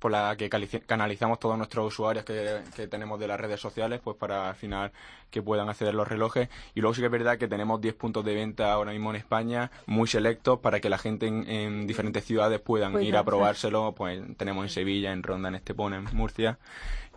por 0.04 0.10
la 0.10 0.36
que 0.36 0.50
canalizamos 0.50 1.38
todos 1.38 1.56
nuestros 1.56 1.86
usuarios 1.86 2.26
que, 2.26 2.60
que 2.76 2.86
tenemos 2.88 3.18
de 3.18 3.26
las 3.26 3.40
redes 3.40 3.58
sociales, 3.58 4.02
pues 4.04 4.18
para 4.18 4.50
al 4.50 4.54
final 4.54 4.92
que 5.30 5.40
puedan 5.40 5.70
acceder 5.70 5.94
a 5.94 5.96
los 5.96 6.06
relojes. 6.06 6.50
Y 6.74 6.82
luego 6.82 6.92
sí 6.92 7.00
que 7.00 7.06
es 7.06 7.10
verdad 7.10 7.38
que 7.38 7.48
tenemos 7.48 7.80
10 7.80 7.94
puntos 7.94 8.22
de 8.22 8.34
venta 8.34 8.70
ahora 8.70 8.92
mismo 8.92 9.08
en 9.08 9.16
España, 9.16 9.70
muy 9.86 10.06
selectos, 10.06 10.60
para 10.60 10.80
que 10.80 10.90
la 10.90 10.98
gente 10.98 11.26
en, 11.26 11.48
en 11.48 11.86
diferentes 11.86 12.22
ciudades 12.22 12.60
puedan 12.60 12.92
Pueda, 12.92 13.02
ir 13.02 13.16
a 13.16 13.24
probárselo. 13.24 13.94
Pues 13.96 14.20
tenemos 14.36 14.66
en 14.66 14.68
Sevilla, 14.68 15.10
en 15.10 15.22
Ronda, 15.22 15.48
en 15.48 15.54
Estepona, 15.54 15.96
en 15.96 16.04
Murcia. 16.14 16.58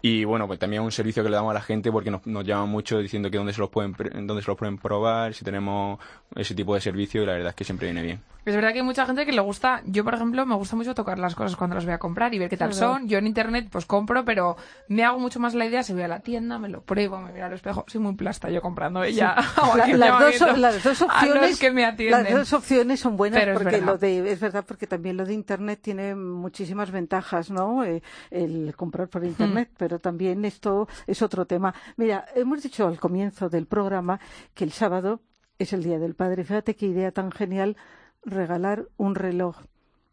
Y 0.02 0.24
bueno, 0.26 0.46
pues 0.48 0.60
también 0.60 0.82
es 0.84 0.86
un 0.86 0.92
servicio 0.92 1.24
que 1.24 1.30
le 1.30 1.36
damos 1.36 1.52
a 1.52 1.56
la 1.56 1.62
gente 1.62 1.92
porque 1.92 2.12
nos, 2.12 2.26
nos 2.28 2.46
llaman 2.46 2.70
mucho 2.70 3.00
diciendo 3.00 3.32
que 3.32 3.38
dónde 3.38 3.54
se 3.54 3.60
los 3.60 3.70
pueden 3.70 3.94
pre- 3.94 4.12
dónde 4.12 4.42
se 4.44 4.48
los 4.48 4.58
pueden 4.58 4.78
probar, 4.78 5.34
si 5.34 5.44
tenemos 5.44 6.00
ese 6.36 6.54
tipo 6.56 6.76
de 6.76 6.82
servicio 6.82 7.24
y 7.24 7.26
la 7.26 7.34
verdad 7.34 7.50
es 7.50 7.56
que 7.56 7.64
siempre 7.64 7.88
viene 7.88 8.04
bien. 8.04 8.22
Es 8.46 8.56
verdad 8.56 8.72
que 8.72 8.80
hay 8.80 8.86
mucha 8.86 9.06
gente 9.06 9.26
que 9.26 9.34
le 9.34 9.42
gusta, 9.42 9.82
yo 9.86 10.06
por 10.06 10.14
ejemplo, 10.14 10.46
me 10.46 10.56
gusta 10.56 10.78
mucho 10.78 10.96
tocar 10.96 11.20
las 11.20 11.36
cosas 11.36 11.58
cuando 11.58 11.76
las 11.76 11.84
voy 11.84 11.94
a 11.96 11.98
comprar 11.98 12.34
y 12.34 12.40
ver 12.40 12.50
qué 12.50 12.56
tal 12.56 12.70
Claro. 12.70 12.94
son. 12.94 13.10
Yo 13.10 13.18
en 13.18 13.28
internet 13.28 13.68
pues 13.70 13.86
compro, 13.86 14.24
pero 14.24 14.56
me 14.88 15.04
hago 15.04 15.20
mucho 15.20 15.42
más 15.42 15.54
la 15.54 15.66
idea 15.66 15.84
si 15.84 15.92
voy 15.92 16.04
a 16.04 16.08
la 16.08 16.22
tienda, 16.22 16.58
me 16.58 16.70
lo 16.70 16.80
pruebo, 16.82 17.20
me 17.20 17.34
miro 17.34 17.46
al 17.48 17.52
espejo. 17.54 17.84
Soy 17.88 18.00
muy 18.00 18.16
plasta 18.16 18.50
yo 18.50 18.62
comprando 18.62 19.04
ella. 19.04 19.36
La- 19.76 19.88
las, 19.98 20.40
dos, 20.40 20.58
las 20.60 20.82
dos 20.84 21.02
opciones 21.02 21.60
que 21.60 21.72
me 21.72 21.84
atienden. 21.84 22.24
las 22.24 22.34
dos 22.34 22.54
opciones 22.54 23.02
son 23.02 23.18
buenas 23.18 23.40
Pero 23.42 23.52
es 23.54 23.58
porque 23.58 23.72
verdad. 23.72 23.86
lo 23.86 23.98
de 23.98 24.32
es 24.32 24.40
verdad 24.40 24.64
porque 24.66 24.88
también 24.88 25.18
lo 25.18 25.26
de 25.26 25.34
internet 25.34 25.80
tiene 25.82 26.16
muchísimas 26.16 26.90
ventajas 26.92 27.50
no 27.52 27.84
Eh, 27.84 28.02
el 28.32 28.74
comprar 28.78 29.10
por 29.10 29.26
internet 29.26 29.70
pero 29.78 29.87
también 30.00 30.46
esto 30.46 30.88
es 31.08 31.22
otro 31.22 31.46
tema. 31.46 31.74
Mira 31.96 32.26
hemos 32.36 32.62
dicho 32.64 32.88
al 32.88 33.00
comienzo 33.00 33.50
del 33.50 33.66
programa 33.66 34.20
que 34.54 34.64
el 34.64 34.72
sábado 34.72 35.22
es 35.58 35.74
el 35.74 35.84
día 35.84 35.98
del 36.00 36.14
padre. 36.16 36.44
Fíjate 36.44 36.76
qué 36.76 36.86
idea 36.88 37.12
tan 37.12 37.32
genial 37.32 37.78
regalar 38.24 38.86
un 38.98 39.16
reloj. 39.16 39.58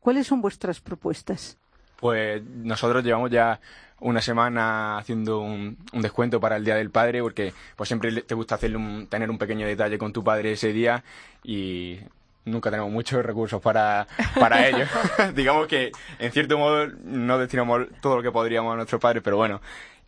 Cuáles 0.01 0.27
son 0.27 0.41
vuestras 0.41 0.81
propuestas 0.81 1.59
Pues 1.99 2.43
nosotros 2.45 3.03
llevamos 3.05 3.31
ya 3.31 3.61
una 4.01 4.21
semana 4.21 4.99
haciendo 4.99 5.41
un, 5.41 5.79
descuento 5.93 6.39
para 6.41 6.57
el 6.57 6.65
Día 6.65 6.75
del 6.75 6.91
Padre 6.91 7.23
porque 7.23 7.55
pues 7.77 7.89
siempre 7.89 8.23
te 8.23 8.35
gusta 8.35 8.57
hacerle 8.57 8.77
un- 8.77 9.07
tener 9.07 9.31
un 9.31 9.39
pequeño 9.39 9.67
detalle 9.67 9.97
con 9.99 10.13
tu 10.13 10.23
padre 10.23 10.53
ese 10.53 10.73
día 10.73 11.03
y 11.43 11.99
nunca 12.45 12.71
tenemos 12.71 12.91
muchos 12.93 13.25
recursos 13.25 13.61
para, 13.61 14.07
para 14.39 14.67
ello. 14.69 14.85
Digamos 15.35 15.67
que 15.67 15.91
en 16.19 16.33
cierto 16.33 16.59
modo 16.59 16.87
no 17.05 17.39
destinamos 17.39 17.87
todo 18.01 18.17
lo 18.17 18.23
que 18.23 18.31
podríamos 18.33 18.73
a 18.73 18.77
nuestros 18.77 19.01
padres, 19.01 19.23
pero 19.23 19.37
bueno. 19.37 19.61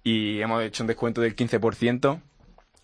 Y 0.05 0.41
hemos 0.41 0.63
hecho 0.63 0.83
un 0.83 0.87
descuento 0.87 1.21
del 1.21 1.35
15% 1.35 2.21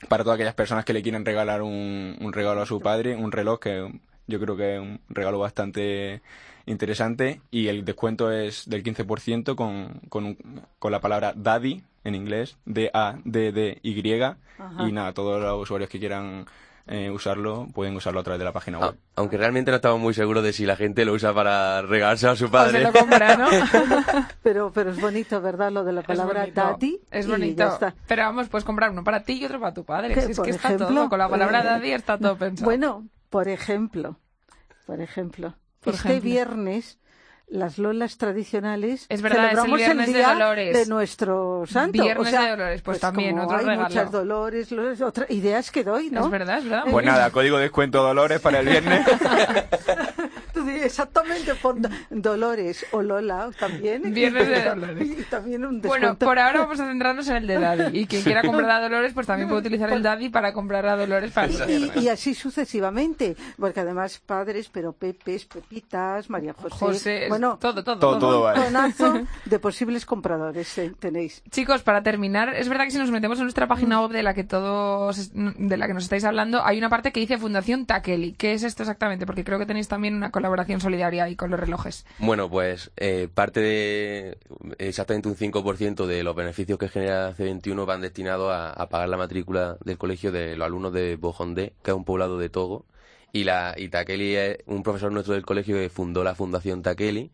para 0.09 0.25
todas 0.25 0.35
aquellas 0.37 0.55
personas 0.55 0.85
que 0.85 0.93
le 0.93 1.03
quieran 1.03 1.25
regalar 1.25 1.63
un, 1.63 2.17
un 2.21 2.33
regalo 2.33 2.61
a 2.63 2.67
su 2.67 2.81
padre, 2.81 3.15
un 3.15 3.31
reloj 3.31 3.61
que 3.61 3.93
yo 4.27 4.41
creo 4.41 4.57
que 4.57 4.75
es 4.77 4.81
un 4.81 5.01
regalo 5.09 5.39
bastante 5.39 6.21
interesante 6.67 7.41
y 7.51 7.69
el 7.69 7.85
descuento 7.85 8.31
es 8.33 8.69
del 8.69 8.83
15% 8.83 9.55
con, 9.55 10.01
con, 10.09 10.25
un- 10.25 10.63
con 10.79 10.91
la 10.93 11.01
palabra 11.01 11.33
daddy 11.37 11.83
en 12.05 12.15
inglés, 12.17 12.57
D-A-D-D-Y 12.65 14.23
Ajá. 14.23 14.37
y 14.89 14.93
nada, 14.93 15.13
todos 15.13 15.41
los 15.41 15.61
usuarios 15.63 15.89
que 15.91 15.99
quieran 15.99 16.47
eh, 16.87 17.11
usarlo 17.11 17.69
pueden 17.75 17.95
usarlo 17.97 18.21
a 18.21 18.23
través 18.25 18.39
de 18.39 18.45
la 18.45 18.53
página 18.53 18.79
Ah, 18.81 18.87
web. 18.89 18.99
aunque 19.17 19.37
realmente 19.37 19.71
no 19.71 19.77
estamos 19.77 20.01
muy 20.01 20.15
seguros 20.15 20.43
de 20.43 20.53
si 20.53 20.67
la 20.67 20.77
gente 20.77 21.05
lo 21.05 21.13
usa 21.13 21.33
para 21.33 21.83
regalarse 21.83 22.27
a 22.29 22.35
su 22.37 22.45
O 22.45 22.49
se 22.49 22.53
padre. 22.53 22.83
lo 22.83 22.93
compra, 22.93 23.37
¿no? 23.37 23.47
pero 24.43 24.73
pero 24.73 24.91
es 24.91 25.01
bonito 25.01 25.41
verdad 25.41 25.71
lo 25.71 25.85
de 25.85 25.93
la 25.93 26.03
palabra 26.03 26.45
es 26.45 26.55
daddy 26.55 27.01
Es 27.11 27.27
bonito. 27.29 27.67
está. 27.69 27.95
Pero 28.09 28.23
vamos, 28.23 28.49
puedes 28.49 28.65
comprar 28.65 28.91
uno 28.91 29.05
para 29.05 29.23
ti 29.23 29.35
y 29.35 29.45
otro 29.45 29.61
para 29.61 29.75
tu 29.75 29.85
padre. 29.85 30.15
Si 30.21 30.31
es 30.33 30.37
por 30.37 30.45
que 30.47 30.51
está 30.53 30.69
ejemplo, 30.69 30.89
todo. 30.89 31.09
Con 31.09 31.19
la 31.19 31.29
palabra 31.29 31.61
eh, 31.61 31.65
daddy 31.65 31.91
está 31.93 32.19
todo 32.19 32.37
pensado. 32.39 32.65
Bueno, 32.65 33.07
por 33.31 33.49
ejemplo, 33.49 34.19
por 34.87 35.01
ejemplo, 35.01 35.55
Por 35.81 35.95
este 35.95 36.09
ejemplo. 36.09 36.31
viernes 36.31 36.99
las 37.53 37.79
lolas 37.79 38.17
tradicionales 38.17 39.07
Es 39.09 39.21
verdad, 39.23 39.39
es 39.39 39.43
el 39.45 39.49
celebramos 39.51 39.79
viernes 39.79 40.07
de 40.07 40.13
día 40.15 40.29
Dolores. 40.33 40.77
de 40.79 40.87
nuestro 40.87 41.65
santo. 41.69 42.03
Viernes 42.03 42.27
o 42.27 42.31
sea, 42.31 42.43
de 42.43 42.51
Dolores, 42.51 42.83
pues 42.83 42.99
también, 43.01 43.33
como 43.33 43.45
otro 43.45 43.59
hay 43.59 43.65
regalo. 43.67 43.89
muchas 43.89 44.11
dolores, 44.11 44.71
Dolores, 44.71 45.01
otra- 45.03 45.27
ideas 45.29 45.71
que 45.71 45.85
doy, 45.85 46.11
¿no? 46.11 46.25
Es 46.25 46.31
verdad, 46.31 46.59
es 46.59 46.65
verdad. 46.65 46.85
Pues 46.91 47.05
nada, 47.07 47.31
código 47.31 47.57
de 47.59 47.65
descuento 47.65 48.03
Dolores 48.03 48.41
para 48.41 48.61
el 48.61 48.69
viernes. 48.69 49.07
Di- 50.67 50.81
Exactamente, 50.81 51.53
Dolores 52.11 52.87
o 52.93 53.03
Lola 53.03 53.51
también. 53.59 54.13
Viernes 54.13 54.49
de 54.49 54.65
Dolores. 54.69 55.09
Y 55.19 55.23
también 55.25 55.65
un 55.65 55.81
Bueno, 55.81 56.17
por 56.19 56.39
ahora 56.39 56.61
vamos 56.61 56.81
a 56.81 56.87
centrarnos 56.87 57.29
en 57.29 57.37
el 57.37 57.47
de 57.47 57.59
Daddy. 57.59 57.99
Y 57.99 58.07
quien 58.07 58.23
quiera 58.23 58.43
comprar 58.43 58.71
a 58.71 58.81
Dolores, 58.81 59.13
pues 59.15 59.27
también 59.27 59.49
puede 59.49 59.61
utilizar 59.67 59.93
el 59.93 60.03
Daddy 60.03 60.29
para 60.29 60.53
comprar 60.53 60.87
a 60.87 60.97
Dolores 60.97 61.33
para 61.33 61.49
Y, 61.97 62.09
así 62.09 62.35
sucesivamente, 62.35 63.37
porque 63.59 63.81
además 63.81 64.21
padres, 64.25 64.69
pero 64.73 64.93
Pepes, 64.93 65.45
Pepitas, 65.47 66.31
María 66.31 66.53
José, 66.55 66.75
José, 66.77 67.27
bueno, 67.29 67.59
todo, 67.61 67.83
todo. 67.85 67.99
Todo, 67.99 68.19
todo 68.19 68.43
vale. 68.43 68.61
montonazo 68.61 69.23
de 69.45 69.59
posibles 69.59 70.07
compradores 70.07 70.77
eh, 70.79 70.93
tenéis. 70.99 71.43
Chicos, 71.51 71.83
para 71.83 72.03
terminar, 72.03 72.55
es 72.55 72.69
verdad 72.69 72.85
que 72.85 72.91
si 72.91 72.99
nos 72.99 73.11
metemos 73.11 73.39
en 73.39 73.45
nuestra 73.45 73.67
página 73.69 74.01
web 74.01 74.11
de 74.11 74.23
la 74.23 74.35
que 74.35 74.45
todos, 74.45 75.31
de 75.35 75.77
la 75.77 75.87
que 75.87 75.95
nos 75.95 76.05
estáis 76.05 76.25
hablando, 76.25 76.65
hay 76.65 76.79
una 76.79 76.89
parte 76.89 77.13
que 77.13 77.21
dice 77.21 77.39
Fundación 77.39 77.87
Takeli. 77.87 78.33
¿Qué 78.33 78.53
es 78.53 78.63
esto 78.63 78.83
exactamente? 78.83 79.27
Porque 79.27 79.45
creo 79.45 79.59
que 79.59 79.67
tenéis 79.67 79.89
también 79.89 80.15
una 80.15 80.31
colaboración 80.31 80.52
solidaria 80.81 81.25
ahí 81.25 81.37
con 81.37 81.51
los 81.51 81.61
relojes. 81.61 82.07
Bueno, 82.19 82.49
pues 82.51 82.91
eh, 82.97 83.29
parte 83.33 83.61
de 83.61 84.39
exactamente 84.79 85.29
un 85.29 85.37
5% 85.37 86.07
de 86.07 86.23
los 86.23 86.35
beneficios 86.35 86.79
que 86.79 86.89
genera 86.89 87.35
C21 87.35 87.87
van 87.87 88.01
destinados 88.01 88.53
a, 88.53 88.71
a 88.71 88.89
pagar 88.89 89.09
la 89.09 89.17
matrícula 89.17 89.77
del 89.85 89.99
colegio 89.99 90.33
de 90.33 90.57
los 90.57 90.67
alumnos 90.67 90.93
de 90.93 91.17
Bojondé, 91.17 91.75
que 91.83 91.91
es 91.91 91.97
un 91.97 92.05
poblado 92.05 92.39
de 92.39 92.49
Togo. 92.49 92.87
Y, 93.33 93.45
la, 93.45 93.75
y 93.77 93.89
Takeli 93.89 94.37
es 94.37 94.59
un 94.67 94.83
profesor 94.83 95.11
nuestro 95.11 95.35
del 95.35 95.47
colegio 95.47 95.77
que 95.77 95.89
fundó 95.89 96.23
la 96.23 96.35
Fundación 96.35 96.83
Takeli. 96.83 97.31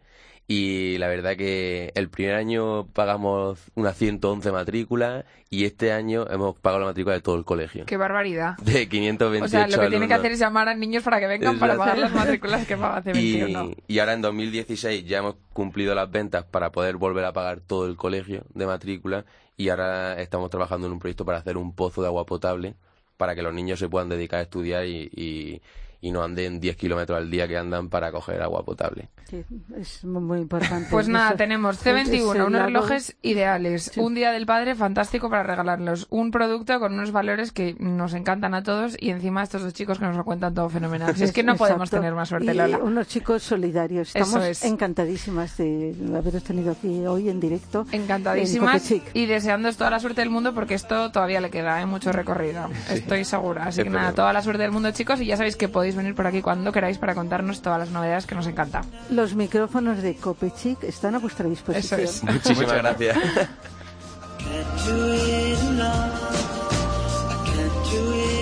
Y 0.50 0.97
la 0.97 1.09
verdad 1.09 1.37
que 1.37 1.93
el 1.95 2.09
primer 2.09 2.35
año 2.35 2.87
pagamos 2.95 3.61
unas 3.75 3.95
111 3.99 4.50
matrículas 4.50 5.26
y 5.50 5.67
este 5.67 5.93
año 5.93 6.26
hemos 6.31 6.59
pagado 6.59 6.81
la 6.81 6.87
matrícula 6.87 7.17
de 7.17 7.21
todo 7.21 7.37
el 7.37 7.45
colegio. 7.45 7.85
¡Qué 7.85 7.99
barbaridad! 7.99 8.57
De 8.57 8.88
528 8.88 9.45
O 9.45 9.49
sea, 9.49 9.69
lo 9.69 9.83
que 9.83 9.90
tiene 9.90 10.09
que 10.09 10.14
alumnos. 10.14 10.19
hacer 10.19 10.33
es 10.33 10.38
llamar 10.38 10.71
a 10.71 10.75
niños 10.75 11.02
para 11.02 11.21
que 11.21 11.26
vengan 11.26 11.59
para 11.59 11.76
pagar 11.76 11.99
las 11.99 12.14
matrículas 12.14 12.67
que 12.67 12.78
paga 12.78 12.97
hace 12.97 13.12
21. 13.12 13.73
Y, 13.87 13.95
y 13.95 13.99
ahora 13.99 14.14
en 14.14 14.23
2016 14.23 15.05
ya 15.05 15.19
hemos 15.19 15.35
cumplido 15.52 15.95
las 15.95 16.11
ventas 16.11 16.45
para 16.45 16.73
poder 16.73 16.97
volver 16.97 17.26
a 17.26 17.35
pagar 17.35 17.61
todo 17.61 17.87
el 17.87 17.97
colegio 17.97 18.45
de 18.55 18.64
matrícula 18.64 19.26
y 19.59 19.69
ahora 19.69 20.19
estamos 20.19 20.49
trabajando 20.49 20.87
en 20.87 20.95
un 20.95 20.99
proyecto 20.99 21.26
para 21.26 21.38
hacer 21.38 21.59
un 21.59 21.75
pozo 21.75 22.00
de 22.00 22.07
agua 22.07 22.25
potable 22.25 22.75
para 23.19 23.35
que 23.35 23.43
los 23.43 23.52
niños 23.52 23.78
se 23.81 23.88
puedan 23.88 24.09
dedicar 24.09 24.38
a 24.38 24.43
estudiar 24.45 24.87
y, 24.87 25.11
y, 25.14 25.61
y 26.00 26.11
no 26.12 26.23
anden 26.23 26.61
10 26.61 26.76
kilómetros 26.76 27.19
al 27.19 27.31
día 27.31 27.49
que 27.49 27.57
andan 27.59 27.88
para 27.88 28.12
coger 28.12 28.40
agua 28.43 28.64
potable. 28.64 29.09
Sí, 29.28 29.45
es 29.76 30.05
muy, 30.05 30.38
importante. 30.38 30.88
Pues 30.90 31.09
nada, 31.09 31.31
Eso- 31.31 31.37
tenemos 31.38 31.76
ese 31.76 31.93
C21, 31.93 32.47
unos 32.47 32.62
relojes 32.62 33.17
ideales, 33.21 33.90
Sí. 33.93 34.00
un 34.00 34.14
día 34.14 34.31
del 34.33 34.47
padre 34.47 34.75
fantástico 34.75 35.28
para 35.28 35.43
regalarlos, 35.43 36.07
un 36.11 36.31
producto 36.31 36.78
con 36.81 36.95
unos 36.95 37.11
valores 37.12 37.52
que 37.52 37.75
nos 37.78 38.14
encantan 38.14 38.55
a 38.55 38.62
todos 38.62 38.97
y 38.99 39.11
encima 39.11 39.43
estos 39.43 39.62
dos 39.62 39.75
chicos 39.75 39.99
que 39.99 40.05
nos 40.07 40.17
lo 40.17 40.25
cuentan 40.25 40.55
todo 40.55 40.69
fenomenal. 40.71 41.14
Si 41.17 41.25
es 41.25 41.33
que 41.33 41.43
no 41.43 41.57
podemos 41.57 41.88
Exacto. 41.88 41.97
tener 42.02 42.14
más 42.14 42.28
suerte, 42.28 42.52
y 42.52 42.55
Lola. 42.55 42.78
unos 42.78 43.09
chicos 43.09 43.43
solidarios. 43.43 44.11
Eso 44.14 44.19
Estamos 44.25 44.47
es. 44.47 44.64
encantadísimas 44.64 45.57
de 45.57 45.95
haberos 46.17 46.43
tenido 46.45 46.73
aquí 46.73 47.05
hoy 47.07 47.28
en 47.28 47.40
directo. 47.40 47.87
Encantadísimas 47.93 48.90
en 48.90 49.02
y 49.14 49.26
deseándoos 49.26 49.76
toda 49.76 49.90
la 49.90 49.99
suerte 50.00 50.21
del 50.21 50.31
mundo 50.31 50.55
porque 50.55 50.75
esto 50.75 51.11
todavía 51.12 51.40
le 51.40 51.50
queda 51.50 51.81
¿eh? 51.83 51.87
mucho 51.87 52.12
recorrido. 52.12 52.69
Estoy 52.90 53.25
segura. 53.25 53.64
Así 53.64 53.83
que 53.83 53.90
nada, 53.90 54.12
toda 54.12 54.33
la 54.33 54.43
suerte 54.43 54.62
del 54.62 54.73
mundo, 54.73 54.90
chicos. 54.93 55.21
Y 55.21 55.26
ya 55.26 55.37
sabéis 55.37 55.57
que 55.57 55.69
podéis 55.69 55.88
venir 55.97 56.14
por 56.14 56.26
aquí 56.26 56.42
cuando 56.42 56.73
queráis 56.73 56.99
para 56.99 57.14
contarnos 57.14 57.62
todas 57.62 57.78
las 57.78 57.90
novedades 57.90 58.26
que 58.26 58.35
nos 58.35 58.47
encanta. 58.47 58.83
Los 59.11 59.35
micrófonos 59.35 60.02
de 60.02 60.16
Copechic 60.16 60.85
están 60.85 61.14
a 61.14 61.18
vuestra 61.18 61.49
disposición. 61.49 62.00
Eso 62.00 62.25
es. 62.25 62.25
Muchísimas 62.35 62.73
gracias. 62.73 63.18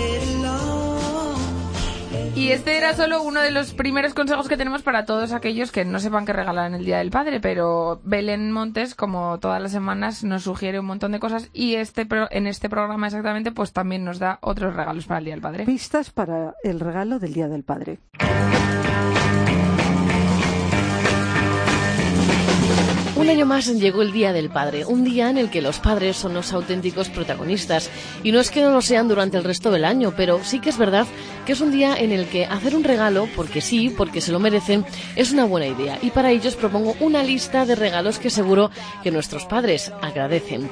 Y 2.37 2.51
este 2.53 2.77
era 2.77 2.95
solo 2.95 3.23
uno 3.23 3.41
de 3.41 3.51
los 3.51 3.73
primeros 3.73 4.13
consejos 4.13 4.47
que 4.47 4.59
tenemos 4.59 4.83
para 4.83 5.07
todos 5.07 5.33
aquellos 5.33 5.73
que 5.73 5.87
no 5.87 5.99
sepan 5.99 6.27
qué 6.27 6.35
regalar 6.35 6.67
en 6.67 6.75
el 6.75 6.85
Día 6.85 6.99
del 6.99 7.11
Padre, 7.11 7.41
pero 7.41 7.99
Belén 8.05 8.53
Montes, 8.53 8.95
como 8.95 9.39
todas 9.39 9.61
las 9.63 9.73
semanas, 9.73 10.23
nos 10.23 10.43
sugiere 10.43 10.79
un 10.79 10.85
montón 10.85 11.13
de 11.13 11.19
cosas 11.19 11.49
y 11.55 11.77
este 11.77 12.05
pro- 12.05 12.29
en 12.31 12.47
este 12.47 12.69
programa 12.69 13.07
exactamente 13.07 13.53
pues 13.53 13.73
también 13.73 14.05
nos 14.05 14.19
da 14.19 14.39
otros 14.43 14.77
regalos 14.77 15.07
para 15.07 15.19
el 15.21 15.25
Día 15.25 15.35
del 15.35 15.41
Padre. 15.43 15.65
Pistas 15.65 16.11
para 16.11 16.55
el 16.63 16.79
regalo 16.81 17.19
del 17.19 17.33
Día 17.33 17.49
del 17.49 17.65
Padre. 17.65 18.01
Un 23.27 23.31
año 23.31 23.45
más 23.45 23.67
llegó 23.67 24.03
el 24.03 24.13
Día 24.13 24.33
del 24.33 24.51
Padre, 24.51 24.85
un 24.85 25.03
día 25.03 25.29
en 25.29 25.37
el 25.37 25.51
que 25.51 25.61
los 25.61 25.81
padres 25.81 26.17
son 26.17 26.33
los 26.33 26.53
auténticos 26.53 27.09
protagonistas. 27.09 27.91
Y 28.23 28.31
no 28.31 28.39
es 28.39 28.53
que 28.53 28.63
no 28.63 28.71
lo 28.71 28.81
sean 28.81 29.09
durante 29.09 29.37
el 29.37 29.43
resto 29.43 29.73
del 29.73 29.85
año, 29.85 30.15
pero 30.17 30.45
sí 30.45 30.61
que 30.61 30.71
es 30.71 30.79
verdad 30.79 31.09
que 31.45 31.51
es 31.51 31.61
un 31.61 31.73
día 31.73 31.97
en 31.97 32.13
el 32.13 32.29
que 32.29 32.47
hacer 32.47 32.77
un 32.77 32.85
regalo, 32.85 33.29
porque 33.35 33.61
sí, 33.61 33.91
porque 33.91 34.21
se 34.21 34.31
lo 34.31 34.39
merecen, 34.39 34.87
es 35.17 35.33
una 35.33 35.45
buena 35.45 35.67
idea. 35.67 35.99
Y 36.03 36.11
para 36.11 36.31
ellos 36.31 36.55
propongo 36.55 36.95
una 37.01 37.25
lista 37.25 37.67
de 37.67 37.75
regalos 37.75 38.21
que 38.21 38.31
seguro 38.31 38.71
que 39.03 39.11
nuestros 39.11 39.45
padres 39.45 39.91
agradecen. 40.03 40.71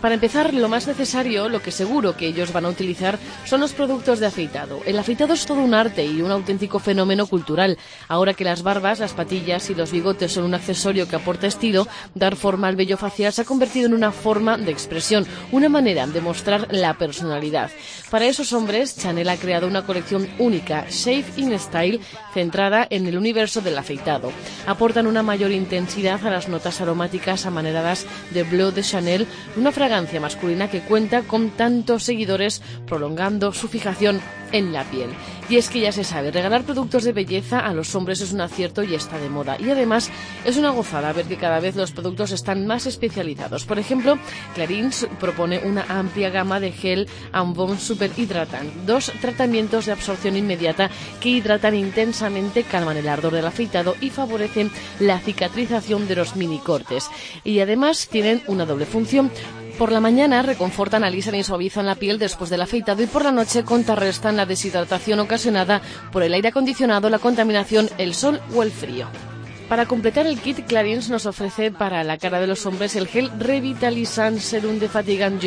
Para 0.00 0.14
empezar, 0.14 0.54
lo 0.54 0.68
más 0.68 0.86
necesario, 0.86 1.48
lo 1.48 1.60
que 1.60 1.72
seguro 1.72 2.16
que 2.16 2.28
ellos 2.28 2.52
van 2.52 2.66
a 2.66 2.68
utilizar, 2.68 3.18
son 3.44 3.60
los 3.60 3.72
productos 3.72 4.20
de 4.20 4.26
afeitado. 4.26 4.80
El 4.86 4.96
afeitado 4.96 5.34
es 5.34 5.44
todo 5.44 5.58
un 5.58 5.74
arte 5.74 6.06
y 6.06 6.22
un 6.22 6.30
auténtico 6.30 6.78
fenómeno 6.78 7.26
cultural. 7.26 7.76
Ahora 8.06 8.34
que 8.34 8.44
las 8.44 8.62
barbas, 8.62 9.00
las 9.00 9.12
patillas 9.12 9.70
y 9.70 9.74
los 9.74 9.90
bigotes 9.90 10.32
son 10.32 10.44
un 10.44 10.54
accesorio 10.54 11.08
que 11.08 11.16
aporta 11.16 11.48
estilo, 11.48 11.88
dar 12.14 12.36
forma 12.36 12.68
al 12.68 12.76
vello 12.76 12.96
facial 12.96 13.32
se 13.32 13.42
ha 13.42 13.44
convertido 13.44 13.86
en 13.86 13.94
una 13.94 14.12
forma 14.12 14.56
de 14.56 14.70
expresión, 14.70 15.26
una 15.50 15.68
manera 15.68 16.06
de 16.06 16.20
mostrar 16.20 16.68
la 16.70 16.94
personalidad. 16.94 17.72
Para 18.08 18.26
esos 18.26 18.52
hombres, 18.52 18.96
Chanel 18.96 19.28
ha 19.28 19.36
creado 19.36 19.66
una 19.66 19.84
colección 19.84 20.28
única, 20.38 20.86
Shave 20.88 21.24
in 21.38 21.58
Style, 21.58 22.00
centrada 22.32 22.86
en 22.88 23.08
el 23.08 23.18
universo 23.18 23.60
del 23.62 23.76
afeitado. 23.76 24.30
Aportan 24.64 25.08
una 25.08 25.24
mayor 25.24 25.50
intensidad 25.50 26.24
a 26.24 26.30
las 26.30 26.48
notas 26.48 26.80
aromáticas 26.80 27.46
amaneradas 27.46 28.06
de 28.30 28.44
Bleu 28.44 28.70
de 28.70 28.82
Chanel, 28.82 29.26
una 29.56 29.72
fragancia 29.72 29.87
masculina 30.20 30.68
que 30.68 30.80
cuenta 30.80 31.22
con 31.22 31.50
tantos 31.50 32.04
seguidores, 32.04 32.60
prolongando 32.86 33.52
su 33.52 33.68
fijación 33.68 34.20
en 34.52 34.72
la 34.72 34.84
piel. 34.84 35.10
Y 35.48 35.56
es 35.56 35.70
que 35.70 35.80
ya 35.80 35.92
se 35.92 36.04
sabe, 36.04 36.30
regalar 36.30 36.64
productos 36.64 37.04
de 37.04 37.12
belleza 37.12 37.60
a 37.60 37.72
los 37.72 37.94
hombres 37.94 38.20
es 38.20 38.32
un 38.32 38.42
acierto 38.42 38.82
y 38.82 38.94
está 38.94 39.18
de 39.18 39.30
moda. 39.30 39.56
Y 39.58 39.70
además 39.70 40.10
es 40.44 40.56
una 40.58 40.70
gozada 40.70 41.12
ver 41.12 41.24
que 41.24 41.36
cada 41.36 41.60
vez 41.60 41.74
los 41.74 41.92
productos 41.92 42.32
están 42.32 42.66
más 42.66 42.86
especializados. 42.86 43.64
Por 43.64 43.78
ejemplo, 43.78 44.18
Clarins 44.54 45.08
propone 45.18 45.60
una 45.60 45.84
amplia 45.88 46.28
gama 46.28 46.60
de 46.60 46.72
gel 46.72 47.08
Ambon 47.32 47.78
Super 47.78 48.10
Hidratan, 48.14 48.70
dos 48.86 49.10
tratamientos 49.20 49.86
de 49.86 49.92
absorción 49.92 50.36
inmediata 50.36 50.90
que 51.20 51.30
hidratan 51.30 51.74
intensamente, 51.74 52.64
calman 52.64 52.98
el 52.98 53.08
ardor 53.08 53.32
del 53.32 53.46
afeitado 53.46 53.96
y 54.00 54.10
favorecen 54.10 54.70
la 55.00 55.18
cicatrización 55.18 56.08
de 56.08 56.16
los 56.16 56.36
mini 56.36 56.58
cortes. 56.58 57.08
Y 57.42 57.60
además 57.60 58.08
tienen 58.08 58.42
una 58.48 58.66
doble 58.66 58.84
función 58.84 59.30
por 59.78 59.92
la 59.92 60.00
mañana 60.00 60.42
reconfortan, 60.42 61.04
alisan 61.04 61.36
y 61.36 61.44
suavizan 61.44 61.86
la 61.86 61.94
piel 61.94 62.18
después 62.18 62.50
del 62.50 62.62
afeitado 62.62 63.00
y 63.02 63.06
por 63.06 63.22
la 63.22 63.30
noche 63.30 63.62
contrarrestan 63.62 64.36
la 64.36 64.44
deshidratación 64.44 65.20
ocasionada 65.20 65.80
por 66.10 66.24
el 66.24 66.34
aire 66.34 66.48
acondicionado, 66.48 67.08
la 67.08 67.20
contaminación, 67.20 67.88
el 67.96 68.12
sol 68.12 68.40
o 68.54 68.64
el 68.64 68.72
frío. 68.72 69.06
Para 69.68 69.86
completar 69.86 70.26
el 70.26 70.40
kit, 70.40 70.66
Clarins 70.66 71.10
nos 71.10 71.26
ofrece 71.26 71.70
para 71.70 72.02
la 72.02 72.18
cara 72.18 72.40
de 72.40 72.48
los 72.48 72.66
hombres 72.66 72.96
el 72.96 73.06
gel 73.06 73.30
Revitalizant 73.38 74.38
Serum 74.38 74.78
de 74.78 74.88
Fatigant 74.88 75.42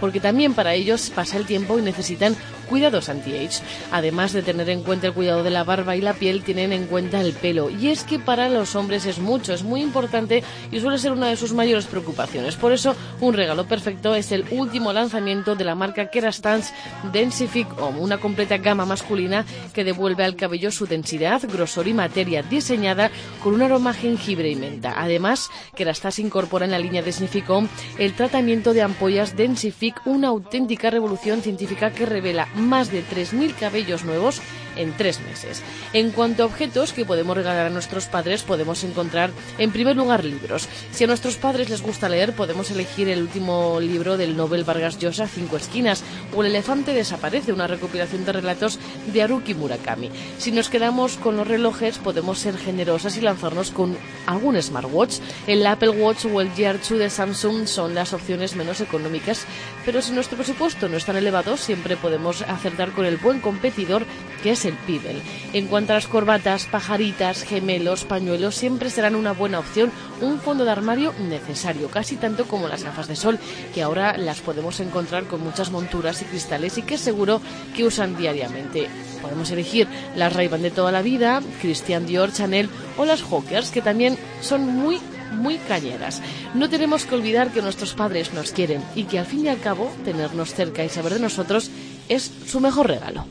porque 0.00 0.20
también 0.20 0.54
para 0.54 0.74
ellos 0.74 1.10
pasa 1.14 1.36
el 1.36 1.46
tiempo 1.46 1.78
y 1.78 1.82
necesitan 1.82 2.34
cuidados 2.68 3.08
anti-age. 3.08 3.62
Además 3.90 4.32
de 4.32 4.42
tener 4.42 4.70
en 4.70 4.82
cuenta 4.82 5.08
el 5.08 5.12
cuidado 5.12 5.42
de 5.42 5.50
la 5.50 5.64
barba 5.64 5.96
y 5.96 6.00
la 6.00 6.14
piel, 6.14 6.42
tienen 6.42 6.72
en 6.72 6.86
cuenta 6.86 7.20
el 7.20 7.32
pelo. 7.32 7.70
Y 7.70 7.88
es 7.88 8.04
que 8.04 8.18
para 8.18 8.48
los 8.48 8.74
hombres 8.76 9.06
es 9.06 9.18
mucho, 9.18 9.52
es 9.52 9.62
muy 9.62 9.82
importante 9.82 10.42
y 10.70 10.80
suele 10.80 10.98
ser 10.98 11.12
una 11.12 11.28
de 11.28 11.36
sus 11.36 11.52
mayores 11.52 11.86
preocupaciones. 11.86 12.56
Por 12.56 12.72
eso, 12.72 12.94
un 13.20 13.34
regalo 13.34 13.66
perfecto 13.66 14.14
es 14.14 14.32
el 14.32 14.44
último 14.50 14.92
lanzamiento 14.92 15.56
de 15.56 15.64
la 15.64 15.74
marca 15.74 16.10
Kerastans 16.10 16.72
Densific 17.12 17.68
Home, 17.80 18.00
una 18.00 18.18
completa 18.18 18.58
gama 18.58 18.84
masculina 18.84 19.44
que 19.72 19.84
devuelve 19.84 20.24
al 20.24 20.36
cabello 20.36 20.70
su 20.70 20.86
densidad, 20.86 21.42
grosor 21.50 21.88
y 21.88 21.94
materia, 21.94 22.42
diseñada 22.42 23.10
con 23.42 23.54
un 23.54 23.62
aroma 23.62 23.94
jengibre 23.94 24.50
y 24.50 24.56
menta. 24.56 24.94
Además, 24.96 25.50
Kerastase 25.74 26.22
incorpora 26.22 26.64
en 26.64 26.72
la 26.72 26.78
línea 26.78 27.02
Densific 27.02 27.48
Home 27.50 27.68
el 27.98 28.14
tratamiento 28.14 28.72
de 28.72 28.82
ampollas 28.82 29.36
Densific, 29.36 30.06
una 30.06 30.28
auténtica 30.28 30.90
revolución 30.90 31.42
científica 31.42 31.90
que 31.90 32.06
revela 32.06 32.48
más 32.58 32.90
de 32.90 33.04
3.000 33.04 33.54
cabellos 33.54 34.04
nuevos 34.04 34.40
en 34.78 34.96
tres 34.96 35.20
meses. 35.20 35.62
En 35.92 36.10
cuanto 36.10 36.42
a 36.42 36.46
objetos 36.46 36.92
que 36.92 37.04
podemos 37.04 37.36
regalar 37.36 37.66
a 37.66 37.70
nuestros 37.70 38.06
padres, 38.06 38.42
podemos 38.42 38.82
encontrar 38.84 39.30
en 39.58 39.70
primer 39.72 39.96
lugar 39.96 40.24
libros. 40.24 40.68
Si 40.92 41.04
a 41.04 41.06
nuestros 41.06 41.36
padres 41.36 41.68
les 41.68 41.82
gusta 41.82 42.08
leer, 42.08 42.32
podemos 42.34 42.70
elegir 42.70 43.08
el 43.08 43.22
último 43.22 43.80
libro 43.80 44.16
del 44.16 44.36
Nobel 44.36 44.64
Vargas 44.64 44.98
Llosa, 44.98 45.26
Cinco 45.26 45.56
Esquinas, 45.56 46.02
o 46.34 46.42
El 46.42 46.50
elefante 46.50 46.94
desaparece, 46.94 47.52
una 47.52 47.66
recopilación 47.66 48.24
de 48.24 48.32
relatos 48.32 48.78
de 49.12 49.22
Haruki 49.22 49.54
Murakami. 49.54 50.10
Si 50.38 50.52
nos 50.52 50.68
quedamos 50.68 51.16
con 51.16 51.36
los 51.36 51.48
relojes, 51.48 51.98
podemos 51.98 52.38
ser 52.38 52.56
generosas 52.56 53.16
y 53.16 53.20
lanzarnos 53.20 53.70
con 53.70 53.96
algún 54.26 54.60
smartwatch. 54.60 55.18
El 55.46 55.66
Apple 55.66 55.90
Watch 55.90 56.26
o 56.26 56.40
el 56.40 56.50
Gear 56.52 56.78
2 56.78 56.98
de 56.98 57.10
Samsung 57.10 57.66
son 57.66 57.94
las 57.94 58.12
opciones 58.12 58.56
menos 58.56 58.80
económicas, 58.80 59.44
pero 59.84 60.02
si 60.02 60.12
nuestro 60.12 60.36
presupuesto 60.36 60.88
no 60.88 60.96
es 60.96 61.04
tan 61.04 61.16
elevado, 61.16 61.56
siempre 61.56 61.96
podemos 61.96 62.42
acertar 62.42 62.92
con 62.92 63.04
el 63.04 63.16
buen 63.16 63.40
competidor 63.40 64.04
que 64.42 64.52
es 64.52 64.64
el 64.64 64.74
Pibel. 64.74 65.20
En 65.52 65.66
cuanto 65.66 65.92
a 65.92 65.96
las 65.96 66.06
corbatas, 66.06 66.66
pajaritas, 66.66 67.42
gemelos, 67.42 68.04
pañuelos, 68.04 68.54
siempre 68.54 68.90
serán 68.90 69.14
una 69.14 69.32
buena 69.32 69.58
opción, 69.58 69.90
un 70.20 70.40
fondo 70.40 70.64
de 70.64 70.70
armario 70.70 71.12
necesario, 71.28 71.88
casi 71.88 72.16
tanto 72.16 72.46
como 72.46 72.68
las 72.68 72.84
gafas 72.84 73.08
de 73.08 73.16
sol, 73.16 73.38
que 73.74 73.82
ahora 73.82 74.16
las 74.16 74.40
podemos 74.40 74.80
encontrar 74.80 75.24
con 75.24 75.42
muchas 75.42 75.70
monturas 75.70 76.22
y 76.22 76.26
cristales 76.26 76.78
y 76.78 76.82
que 76.82 76.98
seguro 76.98 77.40
que 77.76 77.84
usan 77.84 78.16
diariamente. 78.16 78.88
Podemos 79.22 79.50
elegir 79.50 79.88
las 80.16 80.32
ray 80.32 80.48
de 80.48 80.70
toda 80.70 80.92
la 80.92 81.02
vida, 81.02 81.42
Christian 81.60 82.06
Dior, 82.06 82.32
Chanel 82.32 82.70
o 82.96 83.04
las 83.04 83.22
Hawkers, 83.22 83.70
que 83.70 83.82
también 83.82 84.16
son 84.40 84.66
muy 84.66 85.00
muy 85.32 85.58
cañeras. 85.58 86.22
No 86.54 86.70
tenemos 86.70 87.04
que 87.04 87.14
olvidar 87.14 87.50
que 87.50 87.62
nuestros 87.62 87.94
padres 87.94 88.32
nos 88.32 88.52
quieren 88.52 88.82
y 88.94 89.04
que 89.04 89.18
al 89.18 89.26
fin 89.26 89.44
y 89.44 89.48
al 89.48 89.60
cabo 89.60 89.92
tenernos 90.04 90.54
cerca 90.54 90.84
y 90.84 90.88
saber 90.88 91.14
de 91.14 91.20
nosotros 91.20 91.70
es 92.08 92.30
su 92.46 92.60
mejor 92.60 92.88
regalo. 92.88 93.26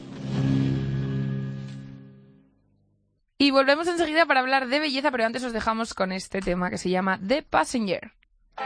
Y 3.47 3.51
volvemos 3.51 3.87
enseguida 3.87 4.25
para 4.25 4.41
hablar 4.41 4.67
de 4.67 4.81
belleza, 4.81 5.09
pero 5.09 5.25
antes 5.25 5.41
os 5.41 5.53
dejamos 5.53 5.93
con 5.93 6.11
este 6.11 6.41
tema 6.41 6.69
que 6.69 6.77
se 6.77 6.89
llama 6.89 7.17
The 7.25 7.43
Passenger. 7.43 8.11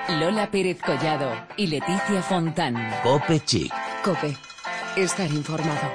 Lola 0.10 0.50
Pérez 0.50 0.82
Collado 0.82 1.32
y 1.56 1.67
Leticia 1.67 2.24
Fontán. 2.24 2.76
Cope 3.04 3.39
Chic. 3.41 3.72
Cope. 4.04 4.36
Estar 4.96 5.30
informado. 5.30 5.88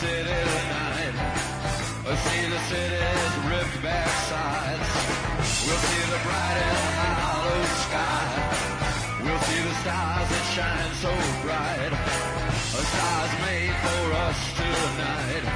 City 0.00 0.40
tonight. 0.56 1.16
We'll 2.04 2.16
see 2.16 2.42
the 2.54 2.60
city's 2.68 3.34
ripped 3.48 3.82
back 3.82 4.08
sides. 4.28 4.90
We'll 5.64 5.82
see 5.88 6.04
the 6.12 6.20
bright 6.26 6.58
and 6.68 7.14
hollow 7.22 7.64
sky. 7.86 8.28
We'll 9.24 9.42
see 9.48 9.62
the 9.68 9.74
stars 9.82 10.28
that 10.32 10.46
shine 10.54 10.92
so 11.04 11.12
bright. 11.44 11.92
A 12.76 12.82
stars 12.92 13.32
made 13.46 13.74
for 13.84 14.04
us 14.26 14.38
tonight. 14.60 15.55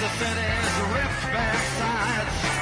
The 0.00 0.08
city's 0.18 0.76
ripped 0.92 1.32
back 1.32 1.56
sides. 1.78 2.55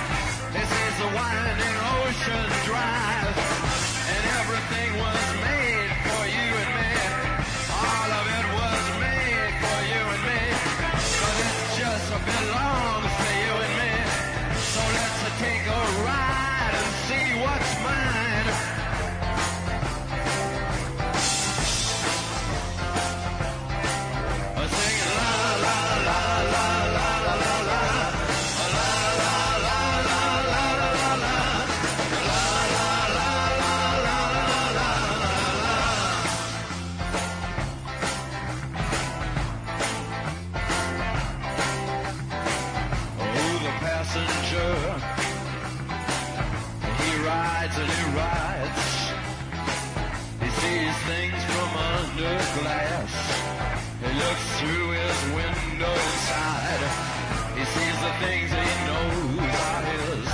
Things 58.20 58.50
he 58.50 58.70
knows 58.86 59.54
are 59.68 59.82
his. 59.92 60.28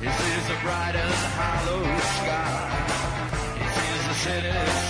He 0.00 0.08
sees 0.18 0.44
the 0.48 0.56
bright 0.62 0.96
and 0.96 1.14
hollow 1.38 1.82
sky. 2.20 2.64
He 3.58 3.66
sees 3.76 4.02
the 4.08 4.14
city 4.14 4.83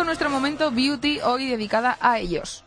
con 0.00 0.06
nuestro 0.06 0.30
momento 0.30 0.70
beauty 0.70 1.20
hoy 1.20 1.46
dedicada 1.46 1.98
a 2.00 2.18
ellos. 2.18 2.64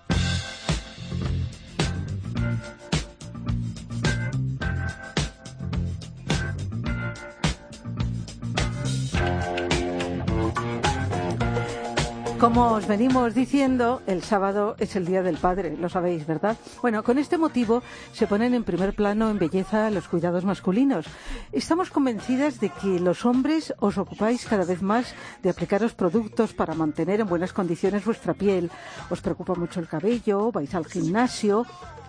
Os 12.83 12.89
venimos 12.89 13.33
diciendo, 13.33 14.01
el 14.07 14.23
sábado 14.23 14.75
es 14.77 14.97
el 14.97 15.05
Día 15.05 15.23
del 15.23 15.37
Padre, 15.37 15.77
lo 15.77 15.87
sabéis, 15.87 16.27
¿verdad? 16.27 16.57
Bueno, 16.81 17.01
con 17.01 17.17
este 17.17 17.37
motivo 17.37 17.81
se 18.11 18.27
ponen 18.27 18.53
en 18.53 18.65
primer 18.65 18.93
plano 18.93 19.29
en 19.29 19.39
belleza 19.39 19.89
los 19.89 20.09
cuidados 20.09 20.43
masculinos. 20.43 21.05
Estamos 21.53 21.89
convencidas 21.91 22.59
de 22.59 22.67
que 22.67 22.99
los 22.99 23.23
hombres 23.23 23.73
os 23.79 23.97
ocupáis 23.97 24.45
cada 24.45 24.65
vez 24.65 24.81
más 24.81 25.15
de 25.41 25.49
aplicaros 25.49 25.93
productos 25.93 26.53
para 26.53 26.73
mantener 26.73 27.21
en 27.21 27.29
buenas 27.29 27.53
condiciones 27.53 28.03
vuestra 28.03 28.33
piel. 28.33 28.69
Os 29.09 29.21
preocupa 29.21 29.55
mucho 29.55 29.79
el 29.79 29.87
cabello, 29.87 30.51
vais 30.51 30.75
al 30.75 30.83
gimnasio, 30.83 31.65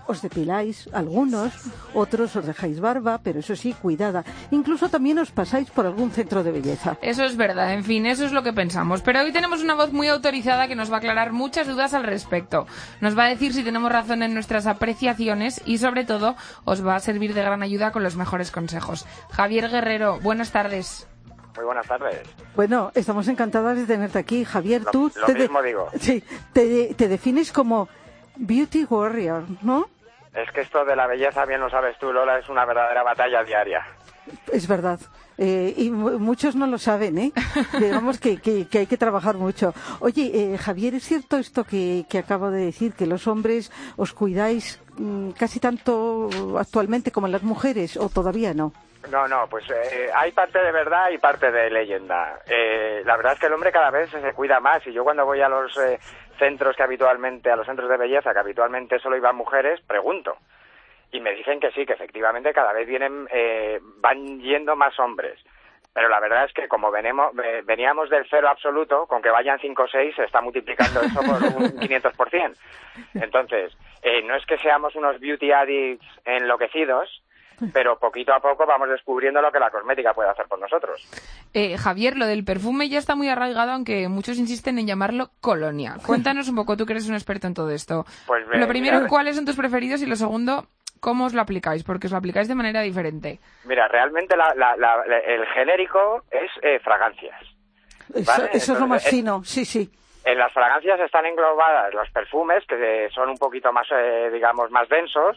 os 0.07 0.21
depiláis 0.23 0.89
algunos, 0.93 1.53
otros 1.95 2.35
os 2.37 2.47
dejáis 2.47 2.81
barba, 2.81 3.21
pero 3.23 3.41
eso 3.41 3.57
sí, 3.57 3.73
cuidada. 3.73 4.25
Incluso 4.51 4.89
también 4.89 5.19
os 5.19 5.31
pasáis 5.31 5.71
por 5.71 5.87
algún 5.87 6.11
centro 6.11 6.43
de 6.45 6.53
belleza. 6.53 6.97
Eso 7.03 7.25
es 7.25 7.37
verdad, 7.37 7.73
en 7.73 7.85
fin, 7.85 8.07
eso 8.07 8.25
es 8.25 8.33
lo 8.33 8.43
que 8.43 8.53
pensamos. 8.53 9.03
Pero 9.03 9.21
hoy 9.21 9.33
tenemos 9.33 9.63
una 9.63 9.75
voz 9.75 9.93
muy 9.93 10.09
autorizada 10.09 10.69
que 10.69 10.75
nos 10.77 10.91
va 10.91 10.97
a 10.97 10.99
aclarar 10.99 11.33
muchas 11.33 11.67
dudas 11.67 11.95
al 11.95 12.05
respecto. 12.05 12.67
Nos 13.01 13.17
va 13.19 13.25
a 13.25 13.29
decir 13.29 13.53
si 13.55 13.63
tenemos 13.63 13.91
razón 13.91 14.23
en 14.23 14.35
nuestras 14.35 14.67
apreciaciones 14.67 15.61
y 15.65 15.79
sobre 15.79 16.05
todo 16.05 16.37
os 16.65 16.87
va 16.87 16.97
a 16.97 17.01
servir 17.01 17.35
de 17.35 17.43
gran 17.43 17.63
ayuda 17.63 17.93
con 17.93 18.03
los 18.03 18.17
mejores 18.17 18.51
consejos. 18.51 19.07
Javier 19.31 19.69
Guerrero, 19.71 20.21
buenas 20.21 20.51
tardes. 20.53 21.07
Muy 21.57 21.65
buenas 21.67 21.87
tardes. 21.87 22.19
Bueno, 22.57 22.91
estamos 22.97 23.29
encantadas 23.29 23.77
de 23.79 23.87
tenerte 23.87 24.19
aquí. 24.19 24.45
Javier, 24.45 24.83
Lo- 24.83 24.91
tú 24.91 25.13
lo 25.15 25.27
te, 25.27 25.35
de- 25.35 25.39
mismo 25.41 25.63
digo. 25.63 25.89
Sí, 26.01 26.23
te, 26.53 26.95
te 26.95 27.07
defines 27.09 27.53
como 27.53 27.89
beauty 28.37 28.85
warrior, 28.89 29.45
¿no? 29.63 29.87
Es 30.35 30.51
que 30.51 30.63
esto 30.63 30.85
de 30.85 30.97
la 30.97 31.07
belleza, 31.07 31.45
bien 31.45 31.61
lo 31.61 31.71
sabes 31.71 31.97
tú, 31.99 32.13
Lola, 32.13 32.39
es 32.39 32.49
una 32.49 32.65
verdadera 32.65 33.03
batalla 33.05 33.45
diaria. 33.45 33.87
Es 34.53 34.67
verdad. 34.67 34.99
Eh, 35.37 35.75
y 35.77 35.91
mu- 35.91 36.19
muchos 36.19 36.57
no 36.57 36.67
lo 36.67 36.79
saben, 36.79 37.19
¿eh? 37.19 37.33
Digamos 37.79 38.19
que, 38.19 38.41
que- 38.41 38.67
que 38.69 38.79
hay 38.79 38.87
que 38.87 38.97
trabajar 38.97 39.37
mucho. 39.37 39.75
Oye, 40.01 40.31
eh, 40.55 40.59
Javier, 40.59 40.95
¿es 40.95 41.05
cierto 41.05 41.37
esto 41.37 41.65
que, 41.65 42.05
que 42.09 42.19
acabo 42.19 42.51
de 42.51 42.65
decir, 42.67 42.95
que 42.95 43.07
los 43.07 43.27
hombres 43.29 43.71
os 43.97 44.13
cuidáis 44.13 44.81
mm, 44.97 45.31
casi 45.33 45.61
tanto 45.61 46.29
actualmente 46.59 47.11
como 47.13 47.29
las 47.29 47.43
mujeres 47.43 47.97
o 47.97 48.09
todavía 48.09 48.55
no? 48.55 48.73
No, 49.11 49.29
no, 49.29 49.47
pues 49.51 49.65
eh, 49.69 50.09
hay 50.15 50.33
parte 50.33 50.59
de 50.59 50.73
verdad 50.73 51.11
y 51.13 51.19
parte 51.19 51.53
de 51.53 51.69
leyenda. 51.69 52.41
Eh, 52.47 53.03
la 53.05 53.17
verdad 53.19 53.35
es 53.35 53.39
que 53.39 53.47
el 53.47 53.53
hombre 53.53 53.71
cada 53.71 53.91
vez 53.91 54.09
se 54.11 54.33
cuida 54.33 54.61
más 54.61 54.87
y 54.87 54.93
yo 54.95 55.05
cuando 55.05 55.27
voy 55.27 55.43
a 55.43 55.49
los 55.51 55.77
eh, 55.77 55.99
centros 56.39 56.77
que 56.77 56.83
habitualmente, 56.83 57.51
a 57.51 57.57
los 57.57 57.67
centros 57.67 57.89
de 57.89 57.97
belleza 57.97 58.33
que 58.33 58.39
habitualmente 58.41 58.99
solo 58.99 59.17
iban 59.17 59.37
mujeres, 59.37 59.81
pregunto. 59.83 60.37
Y 61.13 61.21
me 61.21 61.33
dicen 61.35 61.61
que 61.61 61.71
sí, 61.73 61.87
que 61.87 61.93
efectivamente 61.93 62.53
cada 62.53 62.73
vez 62.73 62.87
vienen, 62.89 63.29
eh, 63.33 63.79
van 63.99 64.41
yendo 64.41 64.75
más 64.77 64.99
hombres. 64.99 65.39
Pero 65.93 66.09
la 66.09 66.19
verdad 66.19 66.45
es 66.47 66.53
que 66.53 66.67
como 66.67 66.91
venemos, 66.91 67.33
ve- 67.37 67.63
veníamos 67.63 68.11
del 68.11 68.27
cero 68.29 68.49
absoluto, 68.49 69.07
con 69.07 69.23
que 69.23 69.31
vayan 69.31 69.61
5 69.61 69.85
o 69.85 69.87
6, 69.89 70.17
se 70.17 70.25
está 70.25 70.41
multiplicando 70.41 71.01
eso 71.01 71.21
por 71.21 71.41
un 71.41 71.79
500%. 71.79 72.57
Entonces, 73.15 73.73
eh, 74.03 74.23
no 74.23 74.35
es 74.35 74.45
que 74.47 74.59
seamos 74.59 74.97
unos 74.97 75.21
beauty 75.21 75.53
addicts 75.53 76.05
enloquecidos, 76.25 77.23
pero 77.73 77.99
poquito 77.99 78.33
a 78.35 78.41
poco 78.41 78.67
vamos 78.67 78.89
descubriendo 78.89 79.41
lo 79.43 79.51
que 79.53 79.59
la 79.59 79.71
cosmética 79.71 80.13
puede 80.15 80.31
hacer 80.31 80.47
por 80.47 80.59
nosotros. 80.59 81.01
Eh, 81.53 81.77
Javier, 81.77 82.17
lo 82.17 82.27
del 82.27 82.45
perfume 82.45 82.89
ya 82.89 82.99
está 82.99 83.15
muy 83.15 83.29
arraigado, 83.29 83.73
aunque 83.73 84.09
muchos 84.09 84.39
insisten 84.39 84.79
en 84.79 84.87
llamarlo 84.87 85.31
colonia. 85.41 85.97
Cuéntanos 86.07 86.49
un 86.49 86.57
poco, 86.57 86.77
tú 86.77 86.87
que 86.87 86.93
eres 86.95 87.09
un 87.09 87.15
experto 87.15 87.47
en 87.47 87.55
todo 87.55 87.71
esto. 87.71 88.05
Pues, 88.27 88.45
lo 88.47 88.67
primero, 88.69 88.97
mira, 88.99 89.09
¿cuáles 89.09 89.37
son 89.37 89.45
tus 89.45 89.57
preferidos? 89.57 90.03
Y 90.03 90.07
lo 90.07 90.17
segundo, 90.17 90.67
¿cómo 91.01 91.27
os 91.27 91.35
lo 91.35 91.41
aplicáis? 91.43 91.85
Porque 91.85 92.07
os 92.09 92.13
lo 92.13 92.19
aplicáis 92.19 92.49
de 92.49 92.55
manera 92.55 92.81
diferente. 92.81 93.39
Mira, 93.65 93.87
realmente 93.89 94.37
la- 94.37 94.55
la- 94.55 94.77
la- 94.77 95.03
el 95.27 95.47
genérico 95.47 96.25
es 96.31 96.51
eh, 96.63 96.79
fragancias. 96.81 97.41
Eso, 98.15 98.73
es 98.75 98.81
lo 98.81 98.87
más 98.87 99.05
fino, 99.09 99.43
sí, 99.45 99.65
sí. 99.65 99.91
En 100.25 100.39
las 100.39 100.53
fragancias 100.53 100.99
están 101.01 101.27
englobadas 101.27 101.93
los 101.95 102.09
perfumes, 102.11 102.65
que 102.67 103.09
son 103.15 103.29
un 103.29 103.37
poquito 103.37 103.73
más, 103.73 103.87
eh, 103.93 104.31
digamos, 104.33 104.71
más 104.71 104.89
densos, 104.89 105.37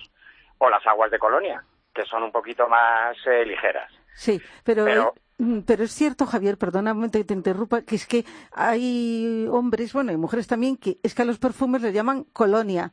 o 0.59 0.69
las 0.69 0.85
aguas 0.87 1.11
de 1.11 1.19
colonia, 1.19 1.61
que 1.97 2.05
son 2.05 2.23
un 2.23 2.31
poquito 2.31 2.67
más 2.69 3.17
eh, 3.25 3.43
ligeras. 3.45 3.91
Sí, 4.13 4.39
pero, 4.63 4.85
Pero- 4.85 5.13
eh, 5.15 5.21
mm, 5.39 5.59
pero 5.67 5.83
es 5.83 5.91
cierto, 5.91 6.25
Javier, 6.25 6.57
perdóname 6.57 7.11
que 7.11 7.23
te 7.25 7.33
interrumpa, 7.33 7.81
que 7.81 7.95
es 7.95 8.07
que 8.07 8.23
hay 8.53 9.45
hombres, 9.51 9.91
bueno, 9.93 10.11
y 10.13 10.17
mujeres 10.17 10.47
también, 10.47 10.77
que 10.77 10.97
es 11.03 11.13
que 11.13 11.23
a 11.23 11.25
los 11.25 11.39
perfumes 11.39 11.81
les 11.81 11.93
llaman 11.93 12.23
colonia. 12.31 12.91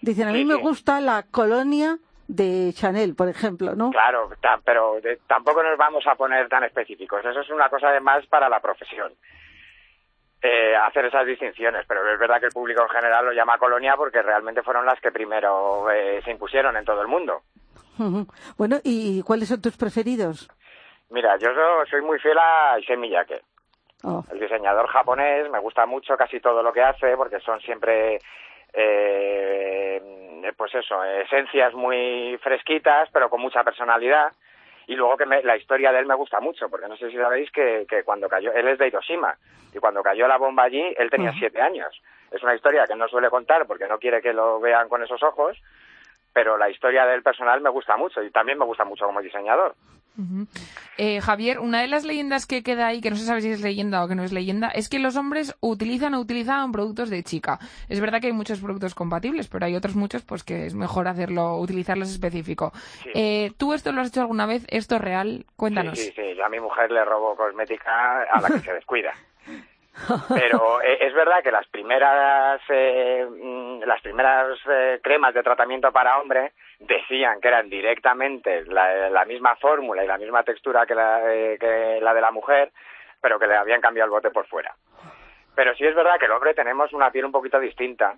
Dicen, 0.00 0.28
a 0.28 0.32
mí 0.32 0.38
Sí, 0.40 0.44
me 0.46 0.54
sí. 0.54 0.60
gusta 0.62 1.00
la 1.00 1.24
colonia 1.30 1.98
de 2.28 2.72
Chanel, 2.74 3.14
por 3.16 3.28
ejemplo, 3.28 3.74
¿no? 3.74 3.90
Claro, 3.90 4.30
pero 4.64 5.00
de- 5.02 5.18
tampoco 5.26 5.62
nos 5.62 5.76
vamos 5.78 6.06
a 6.06 6.14
poner 6.14 6.48
tan 6.48 6.62
específicos. 6.64 7.24
Eso 7.24 7.40
es 7.40 7.50
una 7.50 7.68
cosa 7.68 7.98
más 8.00 8.24
para 8.26 8.48
la 8.48 8.60
profesión. 8.60 9.12
Eh, 10.40 10.76
hacer 10.76 11.04
esas 11.06 11.26
distinciones, 11.26 11.84
pero 11.88 12.08
es 12.12 12.18
verdad 12.18 12.38
que 12.38 12.46
el 12.46 12.52
público 12.52 12.82
en 12.82 12.88
general 12.90 13.24
lo 13.26 13.32
llama 13.32 13.58
colonia 13.58 13.96
porque 13.96 14.22
realmente 14.22 14.62
fueron 14.62 14.86
las 14.86 15.00
que 15.00 15.10
primero 15.10 15.90
eh, 15.90 16.20
se 16.24 16.30
impusieron 16.30 16.76
en 16.76 16.84
todo 16.84 17.02
el 17.02 17.08
mundo. 17.08 17.42
Bueno, 18.56 18.76
¿y 18.84 19.22
cuáles 19.22 19.48
son 19.48 19.60
tus 19.62 19.76
preferidos? 19.76 20.48
Mira, 21.10 21.36
yo 21.38 21.48
so- 21.54 21.86
soy 21.90 22.02
muy 22.02 22.18
fiel 22.18 22.38
a 22.38 22.78
Issei 22.78 22.96
Miyake. 22.96 23.40
Oh, 24.04 24.24
El 24.30 24.38
diseñador 24.38 24.86
japonés 24.88 25.50
me 25.50 25.58
gusta 25.58 25.84
mucho 25.86 26.16
casi 26.16 26.38
todo 26.40 26.62
lo 26.62 26.72
que 26.72 26.82
hace 26.82 27.16
porque 27.16 27.40
son 27.40 27.60
siempre, 27.60 28.18
eh, 28.72 30.00
pues 30.56 30.74
eso, 30.74 31.02
esencias 31.04 31.74
muy 31.74 32.38
fresquitas 32.42 33.08
pero 33.12 33.28
con 33.28 33.40
mucha 33.40 33.64
personalidad. 33.64 34.32
Y 34.86 34.94
luego 34.94 35.16
que 35.16 35.26
me- 35.26 35.42
la 35.42 35.56
historia 35.56 35.92
de 35.92 35.98
él 35.98 36.06
me 36.06 36.14
gusta 36.14 36.40
mucho 36.40 36.68
porque 36.70 36.88
no 36.88 36.96
sé 36.96 37.10
si 37.10 37.16
sabéis 37.16 37.50
que, 37.50 37.84
que 37.88 38.04
cuando 38.04 38.28
cayó, 38.28 38.52
él 38.52 38.68
es 38.68 38.78
de 38.78 38.86
Hiroshima 38.88 39.36
y 39.74 39.78
cuando 39.78 40.02
cayó 40.02 40.26
la 40.26 40.38
bomba 40.38 40.62
allí 40.64 40.94
él 40.96 41.10
tenía 41.10 41.32
siete 41.38 41.60
años. 41.60 42.00
Es 42.30 42.42
una 42.42 42.54
historia 42.54 42.86
que 42.86 42.94
no 42.94 43.08
suele 43.08 43.28
contar 43.30 43.66
porque 43.66 43.86
no 43.86 43.98
quiere 43.98 44.22
que 44.22 44.32
lo 44.32 44.60
vean 44.60 44.88
con 44.88 45.02
esos 45.02 45.22
ojos, 45.22 45.56
pero 46.38 46.56
la 46.56 46.70
historia 46.70 47.04
del 47.04 47.24
personal 47.24 47.60
me 47.60 47.68
gusta 47.68 47.96
mucho 47.96 48.22
y 48.22 48.30
también 48.30 48.58
me 48.58 48.64
gusta 48.64 48.84
mucho 48.84 49.06
como 49.06 49.20
diseñador. 49.20 49.74
Eh, 50.96 51.20
Javier, 51.20 51.58
una 51.58 51.80
de 51.80 51.88
las 51.88 52.04
leyendas 52.04 52.46
que 52.46 52.62
queda 52.62 52.86
ahí, 52.86 53.00
que 53.00 53.10
no 53.10 53.16
se 53.16 53.24
sabe 53.24 53.40
si 53.40 53.50
es 53.50 53.60
leyenda 53.60 54.04
o 54.04 54.08
que 54.08 54.14
no 54.14 54.22
es 54.22 54.32
leyenda, 54.32 54.68
es 54.68 54.88
que 54.88 55.00
los 55.00 55.16
hombres 55.16 55.56
utilizan 55.60 56.14
o 56.14 56.20
utilizaban 56.20 56.70
productos 56.70 57.10
de 57.10 57.24
chica. 57.24 57.58
Es 57.88 58.00
verdad 58.00 58.20
que 58.20 58.28
hay 58.28 58.32
muchos 58.32 58.60
productos 58.60 58.94
compatibles, 58.94 59.48
pero 59.48 59.66
hay 59.66 59.74
otros 59.74 59.96
muchos 59.96 60.22
pues 60.22 60.44
que 60.44 60.66
es 60.66 60.76
mejor 60.76 61.08
hacerlo, 61.08 61.56
utilizarlos 61.56 62.08
específico. 62.08 62.70
Sí. 63.02 63.10
Eh, 63.14 63.50
¿Tú 63.58 63.72
esto 63.74 63.90
lo 63.90 64.00
has 64.00 64.08
hecho 64.08 64.20
alguna 64.20 64.46
vez? 64.46 64.64
¿Esto 64.68 64.94
es 64.94 65.00
real? 65.00 65.44
Cuéntanos. 65.56 65.98
Sí, 65.98 66.04
sí, 66.04 66.12
sí. 66.14 66.36
Yo 66.36 66.44
a 66.44 66.48
mi 66.48 66.60
mujer 66.60 66.92
le 66.92 67.04
robo 67.04 67.34
cosmética 67.34 68.22
a 68.22 68.40
la 68.40 68.48
que 68.48 68.60
se 68.60 68.74
descuida. 68.74 69.12
Pero 70.28 70.80
eh, 70.82 70.98
es 71.00 71.14
verdad 71.14 71.42
que 71.42 71.50
las 71.50 71.66
primeras 71.68 72.60
eh, 72.68 73.26
mm, 73.28 73.80
las 73.84 74.00
primeras 74.00 74.58
eh, 74.68 75.00
cremas 75.02 75.34
de 75.34 75.42
tratamiento 75.42 75.90
para 75.92 76.18
hombre 76.18 76.52
decían 76.78 77.40
que 77.40 77.48
eran 77.48 77.68
directamente 77.68 78.64
la, 78.66 79.10
la 79.10 79.24
misma 79.24 79.56
fórmula 79.56 80.04
y 80.04 80.06
la 80.06 80.18
misma 80.18 80.42
textura 80.42 80.86
que 80.86 80.94
la, 80.94 81.34
eh, 81.34 81.56
que 81.58 81.98
la 82.00 82.14
de 82.14 82.20
la 82.20 82.30
mujer, 82.30 82.70
pero 83.20 83.38
que 83.38 83.46
le 83.46 83.56
habían 83.56 83.80
cambiado 83.80 84.06
el 84.06 84.10
bote 84.10 84.30
por 84.30 84.46
fuera. 84.46 84.74
Pero 85.54 85.74
sí 85.74 85.84
es 85.84 85.94
verdad 85.94 86.18
que 86.18 86.26
el 86.26 86.32
hombre 86.32 86.54
tenemos 86.54 86.92
una 86.92 87.10
piel 87.10 87.24
un 87.24 87.32
poquito 87.32 87.58
distinta 87.58 88.16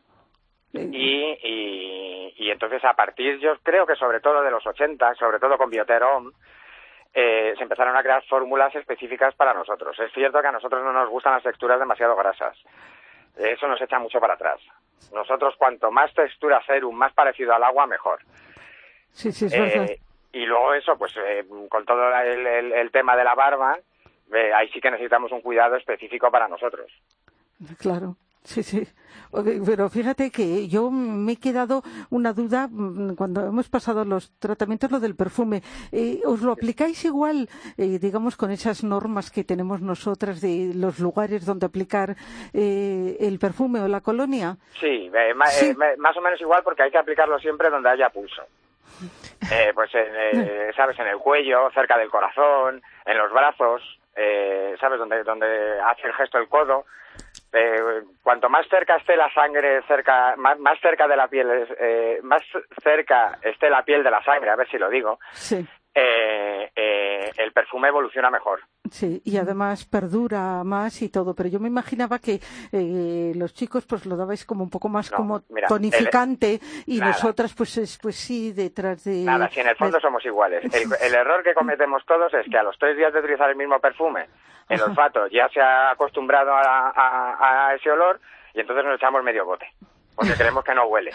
y, 0.73 1.37
y, 1.43 2.35
y 2.37 2.51
entonces 2.51 2.85
a 2.85 2.95
partir, 2.95 3.39
yo 3.39 3.57
creo 3.63 3.87
que 3.87 3.97
sobre 3.97 4.21
todo 4.21 4.43
de 4.43 4.51
los 4.51 4.65
80, 4.67 5.15
sobre 5.15 5.39
todo 5.39 5.57
con 5.57 5.71
Bioterom, 5.71 6.31
eh, 7.15 7.55
se 7.57 7.63
empezaron 7.63 7.97
a 7.97 8.03
crear 8.03 8.23
fórmulas 8.27 8.75
específicas 8.75 9.35
para 9.35 9.53
nosotros. 9.55 9.99
Es 9.99 10.13
cierto 10.13 10.41
que 10.41 10.47
a 10.49 10.53
nosotros 10.53 10.83
no 10.85 10.93
nos 10.93 11.09
gustan 11.09 11.35
las 11.35 11.43
texturas 11.43 11.79
demasiado 11.79 12.15
grasas. 12.17 12.57
Eso 13.37 13.67
nos 13.69 13.81
echa 13.81 13.99
mucho 13.99 14.21
para 14.21 14.35
atrás. 14.35 14.61
Nosotros 15.13 15.55
cuanto 15.57 15.91
más 15.91 16.13
textura 16.15 16.63
serum, 16.67 16.95
más 16.97 17.13
parecido 17.13 17.55
al 17.55 17.65
agua, 17.65 17.87
mejor. 17.87 18.21
sí, 19.13 19.33
sí, 19.33 19.47
es 19.47 19.53
verdad. 19.53 19.85
Eh, 19.91 20.01
y 20.33 20.47
luego 20.47 20.75
eso, 20.75 20.97
pues 20.97 21.13
eh, 21.17 21.45
con 21.69 21.85
todo 21.85 22.15
el, 22.21 22.47
el- 22.47 22.73
el 22.73 22.91
tema 22.93 23.17
de 23.17 23.25
la 23.25 23.35
barba, 23.35 23.79
eh, 24.33 24.53
ahí 24.55 24.69
sí 24.71 24.81
que 24.81 24.91
necesitamos 24.91 25.33
un 25.33 25.41
cuidado 25.41 25.75
específico 25.77 26.31
para 26.31 26.47
nosotros. 26.49 26.91
Claro, 27.79 28.17
sí, 28.45 28.63
sí. 28.63 28.87
Pero 29.65 29.89
fíjate 29.89 30.31
que 30.33 30.67
yo 30.69 30.91
me 30.91 31.33
he 31.33 31.37
quedado 31.37 31.83
una 32.11 32.33
duda 32.33 32.69
mm, 32.71 33.15
cuando 33.15 33.47
hemos 33.47 33.69
pasado 33.69 34.05
los 34.05 34.33
tratamientos, 34.39 34.91
lo 34.91 34.99
del 34.99 35.15
perfume. 35.15 35.63
Eh, 35.93 36.21
¿Os 36.25 36.41
lo 36.43 36.53
aplicáis 36.53 37.05
igual, 37.05 37.49
eh, 37.77 37.99
digamos, 38.01 38.37
con 38.37 38.51
esas 38.51 38.83
normas 38.83 39.31
que 39.31 39.45
tenemos 39.45 39.81
nosotras 39.83 40.41
de 40.41 40.73
los 40.75 40.99
lugares 40.99 41.47
donde 41.47 41.67
aplicar 41.67 42.17
eh, 42.53 43.17
el 43.21 43.39
perfume 43.39 43.81
o 43.81 43.89
la 43.89 44.01
colonia? 44.01 44.57
Sí, 44.81 45.11
eh, 45.15 45.35
Sí. 45.51 45.67
eh, 45.67 45.75
me- 45.77 45.97
más 45.99 46.17
o 46.17 46.21
menos 46.21 46.41
igual 46.41 46.63
porque 46.65 46.83
hay 46.83 46.91
que 46.91 46.99
aplicarlo 46.99 47.39
siempre 47.39 47.71
donde 47.71 47.91
haya 47.91 48.11
pulso. 48.11 48.43
Eh, 49.53 49.73
pues, 49.75 49.93
en, 49.95 50.07
eh, 50.15 50.71
¿sabes? 50.77 50.97
En 51.01 51.09
el 51.09 51.17
cuello, 51.17 51.71
cerca 51.75 51.97
del 51.99 52.11
corazón, 52.11 52.81
en 53.07 53.19
los 53.19 53.33
brazos, 53.33 53.83
¿sabes? 54.79 54.99
Donde, 54.99 55.25
donde 55.25 55.81
hace 55.81 56.07
el 56.07 56.13
gesto 56.13 56.39
el 56.39 56.47
codo. 56.49 56.85
Eh, 57.53 58.03
cuanto 58.23 58.49
más 58.49 58.67
cerca 58.69 58.97
esté 58.97 59.17
la 59.17 59.33
sangre, 59.33 59.83
cerca, 59.89 60.37
más, 60.37 60.59
más 60.59 60.79
cerca 60.81 61.09
de 61.09 61.17
la 61.17 61.27
piel, 61.27 61.67
eh, 61.81 62.21
más 62.23 62.43
cerca 62.83 63.39
esté 63.43 63.69
la 63.69 63.83
piel 63.83 64.05
de 64.05 64.11
la 64.11 64.23
sangre, 64.23 64.51
a 64.51 64.57
ver 64.57 64.69
si 64.69 64.79
lo 64.79 64.89
digo, 64.89 65.19
Sí, 65.33 65.67
eh, 65.95 66.71
eh, 66.75 67.33
el 67.37 67.53
perfume 67.53 67.89
evoluciona 67.89 68.31
mejor. 68.31 68.61
Sí. 68.91 69.23
Y 69.25 69.37
además 69.37 69.85
perdura 69.85 70.63
más 70.65 71.03
y 71.03 71.09
todo. 71.09 71.35
Pero 71.35 71.49
yo 71.49 71.61
me 71.61 71.69
imaginaba 71.69 72.19
que 72.19 72.41
eh, 72.73 73.33
los 73.37 73.55
chicos 73.55 73.85
pues 73.87 74.07
lo 74.07 74.17
dabais 74.17 74.45
como 74.45 74.63
un 74.65 74.71
poco 74.71 74.89
más 74.89 75.11
No, 75.11 75.17
como 75.17 75.43
mira, 75.51 75.69
tonificante 75.69 76.61
y 76.87 76.99
nada. 76.99 77.13
nosotras 77.13 77.55
pues 77.55 77.77
es, 77.79 77.99
pues 78.03 78.17
sí 78.17 78.53
detrás 78.53 79.05
de... 79.05 79.25
Nada, 79.25 79.49
si 79.49 79.61
en 79.61 79.69
el 79.69 79.77
fondo 79.77 80.01
somos 80.01 80.25
iguales. 80.25 80.65
El, 80.65 80.89
el 81.03 81.15
error 81.15 81.43
que 81.43 81.55
cometemos 81.55 82.05
todos 82.07 82.33
es 82.35 82.47
que 82.51 82.59
a 82.59 82.63
los 82.63 82.79
tres 82.79 82.97
días 82.97 83.13
de 83.13 83.21
utilizar 83.21 83.49
el 83.51 83.57
mismo 83.57 83.79
perfume, 83.81 84.29
el 84.69 84.81
olfato 84.83 85.27
ya 85.29 85.49
se 85.49 85.61
ha 85.61 85.91
acostumbrado 85.91 86.53
a, 86.53 86.91
a- 86.91 87.69
a 87.69 87.75
ese 87.75 87.91
olor 87.91 88.21
y 88.55 88.61
entonces 88.61 88.85
nos 88.85 88.97
echamos 88.97 89.23
medio 89.23 89.45
bote. 89.45 89.67
Porque 90.21 90.35
creemos 90.35 90.63
que 90.65 90.75
no 90.75 90.85
huele. 90.87 91.11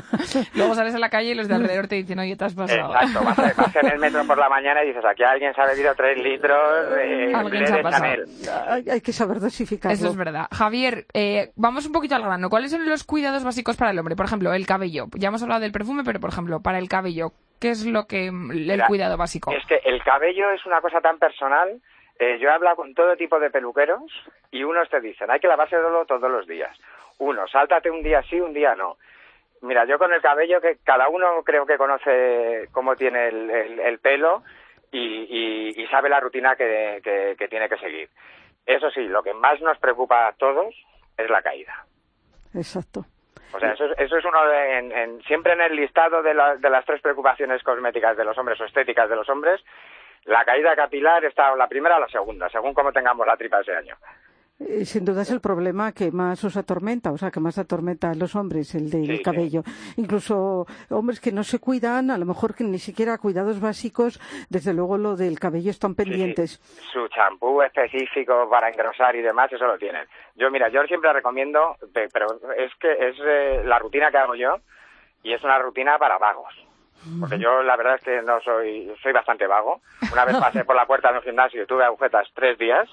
Luego 0.54 0.74
sales 0.74 0.94
a 0.94 0.98
la 0.98 1.10
calle 1.10 1.30
y 1.30 1.34
los 1.34 1.46
de 1.48 1.54
alrededor 1.54 1.88
te 1.88 1.96
dicen, 1.96 2.18
oye, 2.18 2.36
te 2.36 2.44
has 2.44 2.54
pasado. 2.54 2.94
Exacto. 2.94 3.24
Vas, 3.24 3.38
a- 3.38 3.52
vas 3.62 3.76
en 3.76 3.86
el 3.88 3.98
metro 3.98 4.24
por 4.26 4.38
la 4.38 4.48
mañana 4.48 4.82
y 4.82 4.88
dices, 4.88 5.04
aquí 5.04 5.22
alguien 5.22 5.54
se 5.54 5.60
ha 5.60 5.66
bebido 5.66 5.94
tres 5.94 6.18
litros 6.18 6.90
de, 6.90 7.34
Alguien 7.34 7.66
se 7.66 7.72
ha 7.74 7.76
de 7.76 7.82
pasado. 7.82 8.04
Chanel. 8.04 8.24
Hay, 8.68 8.88
hay 8.90 9.00
que 9.00 9.12
saber 9.12 9.40
dosificarlo. 9.40 9.94
Eso 9.94 10.08
es 10.08 10.16
verdad. 10.16 10.46
Javier, 10.52 11.06
eh, 11.12 11.52
vamos 11.56 11.86
un 11.86 11.92
poquito 11.92 12.14
al 12.16 12.22
grano. 12.22 12.48
¿Cuáles 12.48 12.70
son 12.70 12.88
los 12.88 13.04
cuidados 13.04 13.44
básicos 13.44 13.76
para 13.76 13.90
el 13.90 13.98
hombre? 13.98 14.16
Por 14.16 14.26
ejemplo, 14.26 14.52
el 14.54 14.66
cabello. 14.66 15.06
Ya 15.16 15.28
hemos 15.28 15.42
hablado 15.42 15.60
del 15.60 15.72
perfume, 15.72 16.02
pero 16.04 16.18
por 16.18 16.30
ejemplo, 16.30 16.60
para 16.60 16.78
el 16.78 16.88
cabello, 16.88 17.32
¿qué 17.60 17.70
es 17.70 17.84
lo 17.86 18.06
que 18.06 18.28
el 18.28 18.32
Mira, 18.32 18.86
cuidado 18.86 19.16
básico? 19.16 19.52
Es 19.52 19.64
que 19.66 19.80
el 19.84 20.02
cabello 20.02 20.50
es 20.52 20.64
una 20.64 20.80
cosa 20.80 21.00
tan 21.00 21.18
personal. 21.18 21.80
Eh, 22.18 22.38
yo 22.40 22.48
he 22.48 22.52
hablado 22.52 22.76
con 22.76 22.94
todo 22.94 23.14
tipo 23.16 23.38
de 23.38 23.50
peluqueros 23.50 24.00
y 24.50 24.64
unos 24.64 24.88
te 24.88 25.02
dicen, 25.02 25.30
hay 25.30 25.38
que 25.38 25.48
lavárselo 25.48 26.06
todos 26.06 26.30
los 26.30 26.46
días. 26.46 26.74
Uno, 27.18 27.46
sáltate 27.48 27.90
un 27.90 28.02
día 28.02 28.22
sí, 28.22 28.40
un 28.40 28.52
día 28.52 28.74
no. 28.74 28.96
Mira, 29.62 29.84
yo 29.86 29.98
con 29.98 30.12
el 30.12 30.20
cabello, 30.20 30.60
que 30.60 30.76
cada 30.84 31.08
uno 31.08 31.42
creo 31.42 31.64
que 31.66 31.78
conoce 31.78 32.68
cómo 32.72 32.94
tiene 32.96 33.28
el, 33.28 33.50
el- 33.50 33.80
el 33.80 33.98
pelo 34.00 34.42
y, 34.92 34.98
y- 34.98 35.82
y 35.82 35.86
sabe 35.88 36.08
la 36.08 36.20
rutina 36.20 36.54
que, 36.56 37.00
que- 37.02 37.34
que 37.38 37.48
tiene 37.48 37.68
que 37.68 37.78
seguir. 37.78 38.08
Eso 38.66 38.90
sí, 38.90 39.02
lo 39.08 39.22
que 39.22 39.32
más 39.32 39.60
nos 39.60 39.78
preocupa 39.78 40.28
a 40.28 40.32
todos 40.34 40.74
es 41.16 41.30
la 41.30 41.40
caída. 41.42 41.86
Exacto. 42.54 43.04
O 43.52 43.58
sea, 43.60 43.72
eso 43.72 43.86
es, 43.86 43.98
eso 43.98 44.18
es 44.18 44.24
uno 44.24 44.44
de, 44.46 44.78
en- 44.78 44.92
en- 44.92 45.22
siempre 45.22 45.54
en 45.54 45.62
el 45.62 45.74
listado 45.76 46.22
de, 46.22 46.34
la- 46.34 46.56
de 46.56 46.68
las 46.70 46.84
tres 46.84 47.00
preocupaciones 47.00 47.62
cosméticas 47.62 48.16
de 48.16 48.24
los 48.24 48.36
hombres 48.36 48.60
o 48.60 48.64
estéticas 48.64 49.08
de 49.08 49.16
los 49.16 49.28
hombres, 49.30 49.64
la 50.24 50.44
caída 50.44 50.76
capilar 50.76 51.24
está 51.24 51.54
la 51.56 51.68
primera 51.68 51.96
o 51.96 52.00
la 52.00 52.08
segunda, 52.08 52.48
según 52.50 52.74
cómo 52.74 52.92
tengamos 52.92 53.26
la 53.26 53.36
tripa 53.36 53.60
ese 53.60 53.74
año. 53.74 53.96
Eh, 54.58 54.86
sin 54.86 55.04
duda 55.04 55.20
es 55.20 55.30
el 55.30 55.40
problema 55.42 55.92
que 55.92 56.10
más 56.10 56.42
os 56.42 56.56
atormenta, 56.56 57.12
o 57.12 57.18
sea, 57.18 57.30
que 57.30 57.40
más 57.40 57.58
atormenta 57.58 58.10
a 58.10 58.14
los 58.14 58.34
hombres, 58.34 58.74
el 58.74 58.88
del 58.88 59.06
Sí, 59.06 59.16
sí. 59.18 59.22
cabello. 59.22 59.62
Incluso 59.98 60.66
hombres 60.88 61.20
que 61.20 61.30
no 61.30 61.44
se 61.44 61.58
cuidan, 61.58 62.10
a 62.10 62.16
lo 62.16 62.24
mejor 62.24 62.54
que 62.54 62.64
ni 62.64 62.78
siquiera 62.78 63.18
cuidados 63.18 63.60
básicos, 63.60 64.18
desde 64.48 64.72
luego 64.72 64.96
lo 64.96 65.14
del 65.14 65.38
cabello 65.38 65.70
están 65.70 65.94
pendientes. 65.94 66.58
Su 66.92 67.06
champú 67.08 67.60
específico 67.60 68.48
para 68.48 68.70
engrosar 68.70 69.14
y 69.16 69.20
demás, 69.20 69.52
eso 69.52 69.66
lo 69.66 69.76
tienen. 69.76 70.06
Yo, 70.36 70.50
mira, 70.50 70.68
yo 70.70 70.82
siempre 70.84 71.12
recomiendo, 71.12 71.76
pe- 71.92 72.08
pero 72.12 72.26
es 72.56 72.72
que 72.80 72.92
es 72.92 73.16
eh, 73.24 73.62
la 73.64 73.78
rutina 73.78 74.10
que 74.10 74.18
hago 74.18 74.34
yo 74.36 74.56
y 75.22 75.32
es 75.34 75.42
una 75.44 75.58
rutina 75.58 75.98
para 75.98 76.16
vagos. 76.18 76.54
Porque 77.20 77.38
yo 77.38 77.62
la 77.62 77.76
verdad 77.76 77.96
es 77.96 78.02
que 78.02 78.22
no 78.22 78.40
soy, 78.40 78.90
soy 79.02 79.12
bastante 79.12 79.46
vago. 79.46 79.80
Una 80.12 80.24
vez 80.24 80.36
pasé 80.38 80.64
por 80.64 80.74
la 80.74 80.86
puerta 80.86 81.12
de 81.12 81.18
un 81.18 81.24
gimnasio 81.24 81.62
y 81.62 81.66
tuve 81.66 81.84
agujetas 81.84 82.26
tres 82.34 82.58
días. 82.58 82.88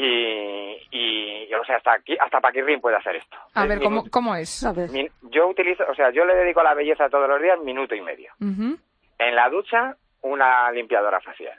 Y, 0.00 0.78
y, 0.92 1.54
o 1.54 1.64
sea, 1.64 1.76
hasta 1.76 1.92
aquí, 1.94 2.16
hasta 2.20 2.40
Paquirrín 2.40 2.80
puede 2.80 2.96
hacer 2.96 3.16
esto. 3.16 3.36
A 3.54 3.62
Es 3.64 3.68
ver, 3.68 3.80
¿cómo, 3.80 4.04
cómo 4.10 4.36
es? 4.36 4.64
A 4.64 4.72
ver, 4.72 4.90
min- 4.90 5.10
yo 5.22 5.48
utilizo, 5.48 5.84
o 5.88 5.94
sea, 5.94 6.10
yo 6.10 6.24
le 6.24 6.34
dedico 6.36 6.60
a 6.60 6.64
la 6.64 6.74
belleza 6.74 7.08
todos 7.08 7.28
los 7.28 7.42
días 7.42 7.58
minuto 7.60 7.94
y 7.94 8.00
medio. 8.00 8.32
En 9.18 9.34
la 9.34 9.48
ducha, 9.50 9.96
una 10.22 10.70
limpiadora 10.70 11.20
facial. 11.20 11.58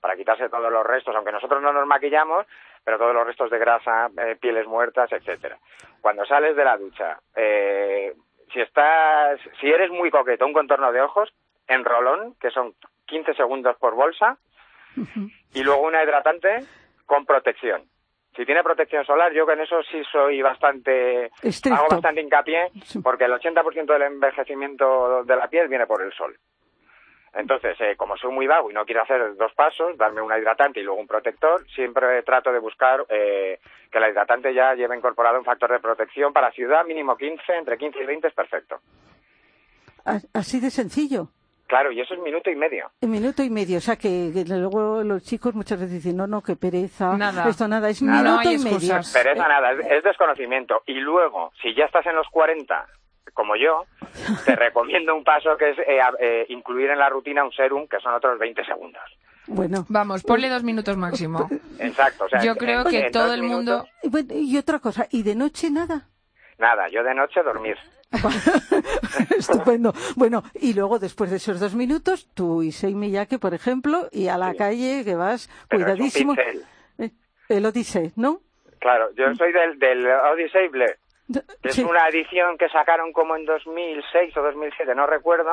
Para 0.00 0.16
quitarse 0.16 0.48
todos 0.48 0.72
los 0.72 0.84
restos, 0.84 1.14
aunque 1.14 1.30
nosotros 1.32 1.62
no 1.62 1.72
nos 1.72 1.86
maquillamos, 1.86 2.46
pero 2.84 2.98
todos 2.98 3.14
los 3.14 3.26
restos 3.26 3.50
de 3.50 3.58
grasa, 3.58 4.08
eh, 4.16 4.36
pieles 4.40 4.66
muertas, 4.66 5.12
etcétera. 5.12 5.58
Cuando 6.00 6.24
sales 6.24 6.56
de 6.56 6.64
la 6.64 6.76
ducha, 6.76 7.20
eh, 7.36 8.14
si 8.52 8.60
estás, 8.60 9.38
si 9.60 9.68
eres 9.68 9.90
muy 9.90 10.10
coqueto, 10.10 10.44
un 10.46 10.52
contorno 10.54 10.90
de 10.90 11.02
ojos, 11.02 11.32
en 11.68 11.84
rolón, 11.84 12.34
que 12.40 12.50
son 12.50 12.74
15 13.06 13.34
segundos 13.34 13.76
por 13.76 13.94
bolsa, 13.94 14.38
y 15.54 15.62
luego 15.62 15.82
una 15.86 16.02
hidratante 16.02 16.64
con 17.10 17.26
protección. 17.26 17.82
Si 18.36 18.46
tiene 18.46 18.62
protección 18.62 19.04
solar, 19.04 19.32
yo 19.32 19.44
con 19.44 19.60
eso 19.60 19.82
sí 19.90 20.00
soy 20.12 20.40
bastante, 20.40 21.32
Estricto. 21.42 21.76
hago 21.76 21.88
bastante 21.90 22.20
hincapié, 22.20 22.70
porque 23.02 23.24
el 23.24 23.32
80% 23.32 23.92
del 23.92 24.02
envejecimiento 24.02 25.24
de 25.24 25.34
la 25.34 25.48
piel 25.48 25.66
viene 25.66 25.88
por 25.88 26.02
el 26.02 26.12
sol. 26.12 26.38
Entonces, 27.34 27.76
eh, 27.80 27.96
como 27.96 28.16
soy 28.16 28.30
muy 28.32 28.46
vago 28.46 28.70
y 28.70 28.74
no 28.74 28.84
quiero 28.84 29.02
hacer 29.02 29.34
dos 29.34 29.52
pasos, 29.54 29.98
darme 29.98 30.22
una 30.22 30.38
hidratante 30.38 30.78
y 30.78 30.84
luego 30.84 31.00
un 31.00 31.08
protector, 31.08 31.68
siempre 31.74 32.22
trato 32.22 32.52
de 32.52 32.60
buscar 32.60 33.04
eh, 33.08 33.58
que 33.90 33.98
la 33.98 34.08
hidratante 34.08 34.54
ya 34.54 34.74
lleve 34.74 34.96
incorporado 34.96 35.36
un 35.36 35.44
factor 35.44 35.72
de 35.72 35.80
protección 35.80 36.32
para 36.32 36.52
ciudad 36.52 36.84
mínimo 36.84 37.16
15, 37.16 37.42
entre 37.56 37.76
15 37.76 37.98
y 38.04 38.06
20 38.06 38.28
es 38.28 38.34
perfecto. 38.34 38.78
Así 40.32 40.60
de 40.60 40.70
sencillo. 40.70 41.30
Claro, 41.70 41.92
y 41.92 42.00
eso 42.00 42.14
es 42.14 42.20
minuto 42.20 42.50
y 42.50 42.56
medio. 42.56 42.90
Un 43.00 43.12
minuto 43.12 43.44
y 43.44 43.48
medio, 43.48 43.78
o 43.78 43.80
sea 43.80 43.94
que, 43.94 44.32
que 44.34 44.44
luego 44.44 45.04
los 45.04 45.22
chicos 45.22 45.54
muchas 45.54 45.78
veces 45.78 46.02
dicen, 46.02 46.16
no, 46.16 46.26
no, 46.26 46.42
qué 46.42 46.56
pereza, 46.56 47.16
Nada. 47.16 47.48
esto 47.48 47.68
nada, 47.68 47.88
es 47.88 48.02
Nada, 48.02 48.22
minuto 48.22 48.48
hay 48.48 48.56
y 48.56 48.58
medio. 48.58 49.00
Pereza 49.12 49.46
nada, 49.46 49.70
es, 49.70 49.78
es 49.88 50.02
desconocimiento. 50.02 50.82
Y 50.86 50.94
luego, 50.94 51.52
si 51.62 51.72
ya 51.76 51.84
estás 51.84 52.04
en 52.06 52.16
los 52.16 52.26
40, 52.32 52.86
como 53.34 53.54
yo, 53.54 53.84
te 54.44 54.56
recomiendo 54.56 55.14
un 55.14 55.22
paso 55.22 55.56
que 55.56 55.70
es 55.70 55.78
eh, 55.78 56.00
eh, 56.18 56.46
incluir 56.48 56.90
en 56.90 56.98
la 56.98 57.08
rutina 57.08 57.44
un 57.44 57.52
serum, 57.52 57.86
que 57.86 58.00
son 58.00 58.14
otros 58.14 58.36
20 58.40 58.64
segundos. 58.64 59.02
Bueno, 59.46 59.86
Vamos, 59.88 60.24
ponle 60.24 60.48
dos 60.48 60.64
minutos 60.64 60.96
máximo. 60.96 61.48
Exacto. 61.78 62.24
O 62.24 62.28
sea, 62.28 62.42
Yo 62.42 62.56
creo 62.56 62.84
que 62.84 63.10
todo 63.12 63.32
el 63.32 63.42
minutos, 63.42 63.84
mundo... 63.84 63.88
y 64.02 64.08
bueno, 64.08 64.28
y 64.34 64.58
otra 64.58 64.80
cosa, 64.80 65.06
¿y 65.08 65.22
de 65.22 65.36
noche 65.36 65.70
nada? 65.70 66.08
Nada, 66.58 66.88
yo 66.88 67.04
de 67.04 67.14
noche 67.14 67.40
dormir. 67.44 67.76
Estupendo. 69.38 69.92
Bueno, 70.16 70.42
y 70.54 70.74
luego 70.74 70.98
después 70.98 71.30
de 71.30 71.36
esos 71.36 71.60
dos 71.60 71.74
minutos, 71.74 72.28
tú 72.34 72.62
y 72.62 72.72
Seime 72.72 73.06
Miyake, 73.08 73.38
por 73.38 73.54
ejemplo, 73.54 74.08
y 74.12 74.28
a 74.28 74.36
la 74.38 74.54
calle 74.54 75.04
que 75.04 75.14
vas 75.14 75.48
Pero 75.68 75.82
es 75.82 75.88
un 75.88 75.94
cuidadísimo. 75.96 76.34
Eh, 76.98 77.10
El 77.48 77.66
Odisea, 77.66 78.10
¿no? 78.16 78.40
Claro, 78.78 79.10
yo 79.16 79.24
soy 79.36 79.52
del, 79.52 79.78
del 79.78 80.06
Odyssey 80.06 80.70
es 81.62 81.74
Sí. 81.76 81.84
una 81.84 82.08
edición 82.08 82.58
que 82.58 82.68
sacaron 82.70 83.12
como 83.12 83.36
en 83.36 83.44
2006 83.44 84.36
o 84.36 84.42
2007, 84.42 84.94
no 84.96 85.06
recuerdo, 85.06 85.50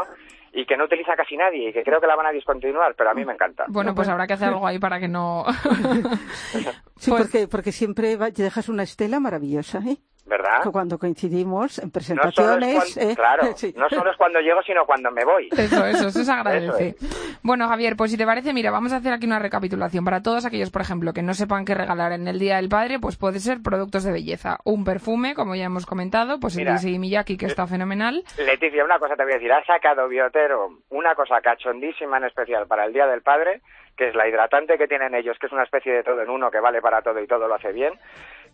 y 0.52 0.66
que 0.66 0.76
no 0.76 0.86
utiliza 0.86 1.16
casi 1.16 1.38
nadie 1.38 1.70
y 1.70 1.74
que 1.74 1.84
creo 1.84 2.02
que 2.02 2.08
la 2.08 2.16
van 2.16 2.26
a 2.26 2.32
discontinuar, 2.32 2.96
pero 2.98 3.12
a 3.12 3.14
mí 3.14 3.24
me 3.24 3.34
encanta. 3.34 3.66
Bueno, 3.68 3.94
pues 3.94 4.08
habrá 4.08 4.26
que 4.26 4.34
hacer 4.34 4.48
algo 4.48 4.66
ahí 4.66 4.80
para 4.80 5.00
que 5.00 5.08
no... 5.08 5.46
Sí, 6.98 7.12
Pues- 7.12 7.22
porque, 7.24 7.48
porque 7.48 7.72
siempre 7.72 8.16
va- 8.16 8.32
dejas 8.32 8.70
una 8.70 8.82
estela 8.84 9.20
maravillosa, 9.20 9.80
¿eh? 9.88 9.98
¿Verdad? 10.28 10.62
Cuando 10.72 10.98
coincidimos 10.98 11.80
en 11.80 11.86
No 11.86 11.92
presentaciones. 11.92 12.76
es 12.76 12.94
cuando, 12.96 13.12
¿eh? 13.12 13.16
claro, 13.16 13.44
Sí. 13.56 13.74
no 13.78 13.88
solo 13.90 14.12
es 14.12 14.18
cuando 14.18 14.40
llego, 14.42 14.62
sino 14.64 14.86
cuando 14.86 15.10
me 15.10 15.24
voy. 15.24 15.48
Eso, 15.58 15.86
eso, 15.86 16.08
eso 16.10 16.24
se 16.24 16.32
agradece. 16.32 16.96
Eso 17.00 17.38
Bueno, 17.44 17.68
Javier, 17.70 17.96
pues 17.96 18.12
si 18.12 18.18
te 18.18 18.26
parece, 18.26 18.54
mira, 18.54 18.70
vamos 18.70 18.92
a 18.92 18.98
hacer 18.98 19.14
aquí 19.14 19.26
una 19.26 19.40
recapitulación. 19.40 20.04
Para 20.04 20.22
todos 20.22 20.46
aquellos, 20.46 20.70
por 20.70 20.82
ejemplo, 20.82 21.14
que 21.14 21.22
no 21.24 21.34
sepan 21.34 21.64
qué 21.64 21.76
regalar 21.76 22.12
en 22.12 22.28
el 22.28 22.40
Día 22.40 22.58
del 22.58 22.68
Padre, 22.68 23.00
pues 23.00 23.16
puede 23.16 23.40
ser 23.40 23.60
productos 23.64 24.04
de 24.04 24.12
belleza. 24.12 24.58
Un 24.66 24.84
perfume, 24.84 25.34
como 25.34 25.56
ya 25.56 25.66
hemos 25.66 25.86
comentado, 25.86 26.40
pues 26.42 26.58
Mira, 26.58 26.72
el 26.72 26.78
Issey 26.78 27.00
Miyake, 27.00 27.38
que 27.38 27.46
está 27.46 27.66
fenomenal. 27.66 28.24
Leticia, 28.38 28.84
una 28.84 29.00
cosa 29.00 29.16
te 29.16 29.24
voy 29.24 29.32
a 29.32 29.36
decir. 29.36 29.52
Ha 29.54 29.64
sacado 29.66 30.08
Biotero 30.10 30.70
una 30.90 31.16
cosa 31.16 31.40
cachondísima 31.42 32.18
en 32.18 32.26
especial 32.26 32.68
para 32.68 32.84
el 32.86 32.92
Día 32.94 33.08
del 33.08 33.22
Padre, 33.22 33.62
que 33.96 34.10
es 34.10 34.16
la 34.16 34.28
hidratante 34.28 34.78
que 34.78 34.88
tienen 34.88 35.16
ellos, 35.16 35.38
que 35.40 35.48
es 35.48 35.54
una 35.54 35.64
especie 35.64 35.92
de 35.94 36.04
todo 36.04 36.22
en 36.22 36.30
uno 36.30 36.52
que 36.52 36.60
vale 36.60 36.82
para 36.82 37.02
todo 37.02 37.20
y 37.22 37.28
todo 37.28 37.48
lo 37.48 37.56
hace 37.56 37.72
bien. 37.72 37.94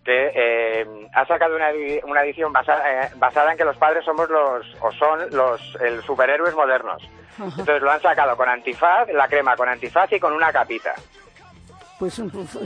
Que 0.03 0.31
eh, 0.35 0.85
ha 1.13 1.25
sacado 1.25 1.55
una, 1.55 1.69
una 2.03 2.23
edición 2.23 2.51
basada, 2.51 3.05
eh, 3.05 3.09
basada 3.15 3.51
en 3.51 3.57
que 3.57 3.63
los 3.63 3.77
padres 3.77 4.03
somos 4.03 4.29
los, 4.29 4.75
o 4.81 4.91
son 4.91 5.29
los 5.31 5.77
el 5.81 6.01
superhéroes 6.01 6.53
modernos. 6.55 7.01
Entonces 7.39 7.81
lo 7.81 7.89
han 7.89 8.01
sacado 8.01 8.35
con 8.35 8.49
antifaz, 8.49 9.09
la 9.09 9.27
crema 9.27 9.55
con 9.55 9.69
antifaz 9.69 10.11
y 10.11 10.19
con 10.19 10.33
una 10.33 10.51
capita. 10.51 10.93
Pues 11.99 12.21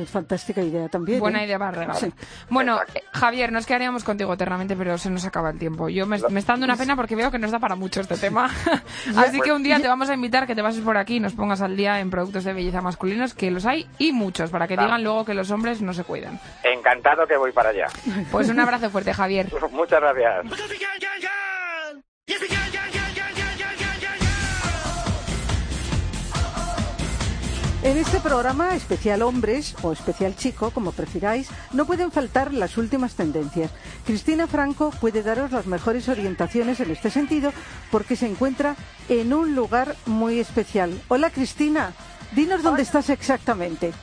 fantástica 0.09 0.61
idea 0.61 0.87
también. 0.89 1.19
Buena 1.19 1.41
¿eh? 1.41 1.45
idea 1.45 1.59
para 1.59 1.71
regalar. 1.71 1.97
Sí. 1.97 2.11
Bueno, 2.49 2.79
Exacto. 2.81 2.99
eh, 2.99 3.03
Javier, 3.13 3.51
nos 3.51 3.65
quedaríamos 3.65 4.03
contigo 4.03 4.33
eternamente, 4.33 4.75
pero 4.75 4.97
se 4.97 5.09
nos 5.09 5.25
acaba 5.25 5.49
el 5.51 5.59
tiempo. 5.59 5.89
Yo 5.89 6.07
me, 6.07 6.17
me 6.29 6.39
está 6.39 6.53
dando 6.53 6.65
una 6.65 6.75
pena 6.77 6.95
porque 6.95 7.15
veo 7.15 7.29
que 7.29 7.39
nos 7.39 7.51
da 7.51 7.59
para 7.59 7.75
mucho 7.75 8.01
este 8.01 8.17
tema. 8.17 8.49
Así 9.17 9.41
que 9.41 9.51
un 9.51 9.63
día 9.63 9.79
te 9.79 9.87
vamos 9.87 10.09
a 10.09 10.13
invitar 10.13 10.47
que 10.47 10.55
te 10.55 10.63
pases 10.63 10.81
por 10.81 10.97
aquí 10.97 11.17
y 11.17 11.19
nos 11.19 11.33
pongas 11.33 11.61
al 11.61 11.75
día 11.75 11.99
en 11.99 12.09
productos 12.09 12.43
de 12.43 12.53
belleza 12.53 12.81
masculinos, 12.81 13.33
que 13.33 13.51
los 13.51 13.65
hay 13.65 13.87
y 13.97 14.11
muchos, 14.11 14.49
para 14.49 14.67
que 14.67 14.75
digan 14.77 15.03
luego 15.03 15.25
que 15.25 15.33
los 15.33 15.51
hombres 15.51 15.81
no 15.81 15.93
se 15.93 16.03
cuidan. 16.03 16.39
Encantado 16.63 17.27
que 17.27 17.37
voy 17.37 17.51
para 17.51 17.69
allá. 17.69 17.87
Pues 18.31 18.49
un 18.49 18.59
abrazo 18.59 18.89
fuerte, 18.89 19.13
Javier. 19.13 19.51
Muchas 19.71 20.01
gracias. 20.01 20.45
En 27.87 27.97
este 27.97 28.19
programa 28.19 28.75
especial 28.75 29.21
hombres 29.21 29.73
o 29.81 29.93
especial 29.93 30.35
chico, 30.35 30.71
como 30.71 30.91
prefiráis, 30.91 31.49
no 31.71 31.85
pueden 31.85 32.11
faltar 32.11 32.53
las 32.53 32.77
últimas 32.77 33.15
tendencias. 33.15 33.71
Cristina 34.05 34.45
Franco 34.45 34.89
puede 34.99 35.23
daros 35.23 35.53
las 35.53 35.67
mejores 35.67 36.09
orientaciones 36.09 36.81
en 36.81 36.91
este 36.91 37.09
sentido 37.09 37.53
porque 37.89 38.17
se 38.17 38.27
encuentra 38.27 38.75
en 39.07 39.33
un 39.33 39.55
lugar 39.55 39.95
muy 40.05 40.41
especial. 40.41 41.01
Hola 41.07 41.29
Cristina, 41.29 41.93
dinos 42.33 42.61
dónde 42.61 42.81
estás 42.81 43.09
exactamente. 43.09 43.93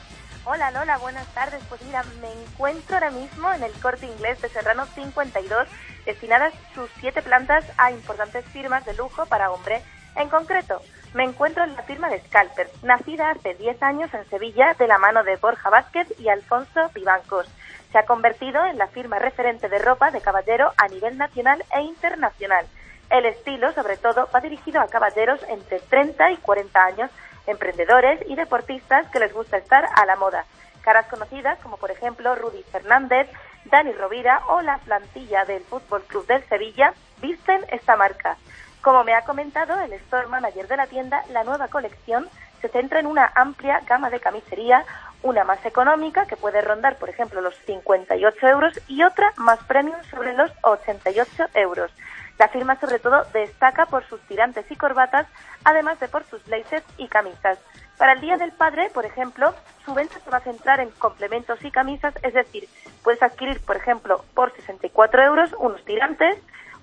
Hola 0.47 0.71
Lola, 0.71 0.97
buenas 0.97 1.27
tardes. 1.35 1.63
Pues 1.69 1.83
mira, 1.83 2.03
me 2.23 2.33
encuentro 2.33 2.97
ahora 2.97 3.11
mismo 3.11 3.53
en 3.53 3.65
el 3.65 3.73
corte 3.73 4.07
inglés 4.07 4.41
de 4.41 4.49
Serrano 4.49 4.87
52, 4.95 5.69
destinadas 6.07 6.55
sus 6.75 6.89
siete 7.01 7.21
plantas 7.21 7.67
a 7.77 7.93
importantes 7.93 8.47
firmas 8.47 8.87
de 8.87 8.95
lujo 8.95 9.27
para 9.27 9.51
hombre. 9.51 9.83
En 10.17 10.31
concreto, 10.31 10.81
me 11.15 11.23
encuentro 11.23 11.63
en 11.63 11.75
la 11.77 11.83
firma 11.83 12.11
de 12.11 12.21
Scalper, 12.21 12.69
nacida 12.83 13.31
hace 13.31 13.55
10 13.55 13.83
años 13.85 14.13
en 14.13 14.29
Sevilla 14.29 14.75
de 14.75 14.89
la 14.89 14.99
mano 14.99 15.23
de 15.23 15.37
Borja 15.37 15.71
Vázquez 15.71 16.09
y 16.19 16.29
Alfonso 16.29 16.91
Vivancos. 16.93 17.49
Se 17.93 17.99
ha 17.99 18.05
convertido 18.05 18.65
en 18.67 18.79
la 18.79 18.89
firma 18.89 19.21
referente 19.21 19.69
de 19.69 19.79
ropa 19.79 20.11
de 20.11 20.21
caballero 20.21 20.73
a 20.77 20.89
nivel 20.89 21.17
nacional 21.17 21.65
e 21.73 21.83
internacional. 21.83 22.67
El 23.11 23.27
estilo, 23.27 23.73
sobre 23.73 23.97
todo, 23.97 24.29
va 24.35 24.41
dirigido 24.41 24.81
a 24.81 24.89
caballeros 24.89 25.41
entre 25.49 25.79
30 25.79 26.33
y 26.33 26.37
40 26.39 26.85
años, 26.85 27.11
emprendedores 27.47 28.21
y 28.29 28.35
deportistas 28.35 29.09
que 29.11 29.21
les 29.21 29.33
gusta 29.33 29.57
estar 29.57 29.87
a 29.95 30.05
la 30.07 30.17
moda. 30.17 30.45
Caras 30.81 31.07
conocidas 31.07 31.61
como 31.61 31.77
por 31.77 31.93
ejemplo 31.93 32.35
Rudy 32.35 32.65
Fernández, 32.65 33.29
Dani 33.67 33.93
Rovira 33.93 34.43
o 34.49 34.63
la 34.63 34.79
plantilla 34.79 35.45
del 35.45 35.63
Fútbol 35.63 36.03
Club 36.03 36.27
del 36.27 36.43
Sevilla 36.49 36.93
visten 37.23 37.65
esta 37.71 37.95
marca. 37.95 38.37
Como 38.85 39.03
me 39.03 39.15
ha 39.15 39.23
comentado 39.23 39.81
el 39.81 39.95
store 39.95 40.27
manager 40.27 40.69
de 40.69 40.77
la 40.77 40.87
tienda, 40.87 41.25
la 41.31 41.43
nueva 41.43 41.69
colección 41.69 42.29
se 42.61 42.69
centra 42.69 43.01
en 43.01 43.07
una 43.07 43.33
amplia 43.35 43.81
gama 43.87 44.11
de 44.11 44.21
camisería, 44.21 44.85
una 45.23 45.43
más 45.43 45.65
económica 45.65 46.27
que 46.27 46.37
puede 46.37 46.61
rondar, 46.61 46.99
por 46.99 47.09
ejemplo, 47.09 47.41
los 47.41 47.57
58 47.65 48.47
euros 48.47 48.79
y 48.87 49.03
otra 49.03 49.33
más 49.39 49.59
premium 49.61 49.97
sobre 50.11 50.35
los 50.35 50.53
88 50.61 51.47
euros. 51.55 51.91
La 52.39 52.49
firma 52.49 52.79
sobre 52.79 52.99
todo 52.99 53.25
destaca 53.33 53.87
por 53.87 54.05
sus 54.05 54.21
tirantes 54.29 54.71
y 54.71 54.77
corbatas, 54.77 55.27
además 55.65 55.99
de 55.99 56.09
por 56.09 56.25
sus 56.25 56.45
blazers 56.45 56.85
y 56.99 57.09
camisas. 57.09 57.59
Para 57.97 58.13
el 58.13 58.21
Día 58.21 58.37
del 58.37 58.53
Padre, 58.53 58.91
por 58.93 59.07
ejemplo, 59.07 59.55
su 59.87 59.95
venta 59.95 60.21
se 60.21 60.29
va 60.29 60.39
a 60.39 60.41
centrar 60.41 60.81
en 60.81 60.91
complementos 60.91 61.65
y 61.65 61.71
camisas, 61.71 62.13
es 62.23 62.35
decir, 62.35 62.69
puedes 63.03 63.23
adquirir, 63.23 63.65
por 63.65 63.77
ejemplo, 63.77 64.23
por 64.35 64.55
64 64.55 65.23
euros 65.23 65.55
unos 65.59 65.83
tirantes 65.87 66.37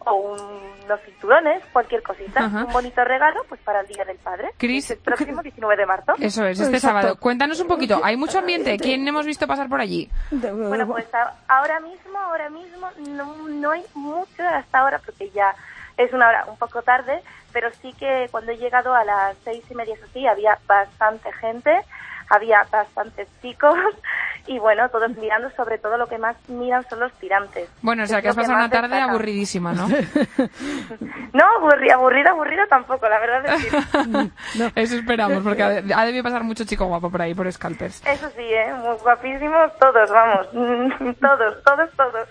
o 0.05 0.13
unos 0.83 1.01
cinturones, 1.05 1.63
cualquier 1.71 2.01
cosita, 2.03 2.45
Ajá. 2.45 2.65
un 2.65 2.73
bonito 2.73 3.03
regalo 3.03 3.43
pues 3.47 3.61
para 3.61 3.81
el 3.81 3.87
Día 3.87 4.03
del 4.05 4.17
Padre. 4.17 4.51
Cris, 4.57 4.91
el 4.91 4.97
próximo 4.99 5.41
19 5.43 5.75
de 5.77 5.85
marzo. 5.85 6.13
Eso 6.19 6.45
es, 6.45 6.59
este 6.59 6.75
Exacto. 6.77 6.99
sábado. 6.99 7.15
Cuéntanos 7.19 7.59
un 7.59 7.67
poquito, 7.67 8.01
hay 8.03 8.17
mucho 8.17 8.39
ambiente. 8.39 8.77
¿Quién 8.77 9.07
hemos 9.07 9.25
visto 9.25 9.47
pasar 9.47 9.69
por 9.69 9.79
allí? 9.81 10.09
Bueno, 10.31 10.87
pues 10.87 11.07
ahora 11.47 11.79
mismo, 11.79 12.17
ahora 12.19 12.49
mismo 12.49 12.87
no, 13.09 13.47
no 13.47 13.71
hay 13.71 13.83
mucho 13.93 14.47
hasta 14.47 14.79
ahora 14.79 14.99
porque 15.05 15.29
ya 15.29 15.53
es 15.97 16.11
una 16.13 16.27
hora 16.29 16.45
un 16.47 16.57
poco 16.57 16.81
tarde, 16.81 17.21
pero 17.53 17.69
sí 17.81 17.93
que 17.93 18.27
cuando 18.31 18.51
he 18.51 18.57
llegado 18.57 18.93
a 18.93 19.03
las 19.03 19.37
seis 19.43 19.63
y 19.69 19.75
media, 19.75 19.93
eso 19.95 20.05
sí, 20.13 20.25
había 20.25 20.57
bastante 20.67 21.31
gente, 21.33 21.81
había 22.31 22.65
bastantes 22.71 23.27
chicos 23.41 23.75
y 24.47 24.57
bueno, 24.59 24.89
todos 24.89 25.15
mirando, 25.17 25.49
sobre 25.51 25.77
todo 25.77 25.97
lo 25.97 26.07
que 26.07 26.17
más 26.17 26.35
miran 26.49 26.83
son 26.89 26.99
los 27.01 27.11
tirantes. 27.13 27.69
Bueno, 27.81 28.03
o 28.03 28.07
sea 28.07 28.21
que 28.21 28.29
has 28.29 28.35
pasado 28.35 28.55
una 28.57 28.69
tarde 28.69 28.87
destaca. 28.89 29.11
aburridísima, 29.11 29.73
¿no? 29.73 29.87
No, 31.33 31.45
aburrido, 31.59 31.95
aburrido, 31.95 32.29
aburrido 32.29 32.67
tampoco, 32.67 33.07
la 33.07 33.19
verdad 33.19 33.45
es 33.45 33.65
que 33.65 34.71
Eso 34.81 34.95
esperamos, 34.95 35.43
porque 35.43 35.63
ha 35.63 35.69
de- 35.69 35.93
ha 35.93 36.05
debido 36.05 36.23
pasar 36.23 36.43
mucho 36.43 36.65
chico 36.65 36.85
guapo 36.85 37.09
por 37.09 37.21
ahí, 37.21 37.33
por 37.33 37.49
Scalpers. 37.51 38.05
eso 38.05 38.29
sí, 38.35 38.41
¿eh? 38.43 38.73
muy 38.73 38.95
guapísimos 38.97 39.71
todos, 39.79 40.09
vamos, 40.11 40.47
todos, 41.19 41.63
todos, 41.63 41.89
todos. 41.95 42.27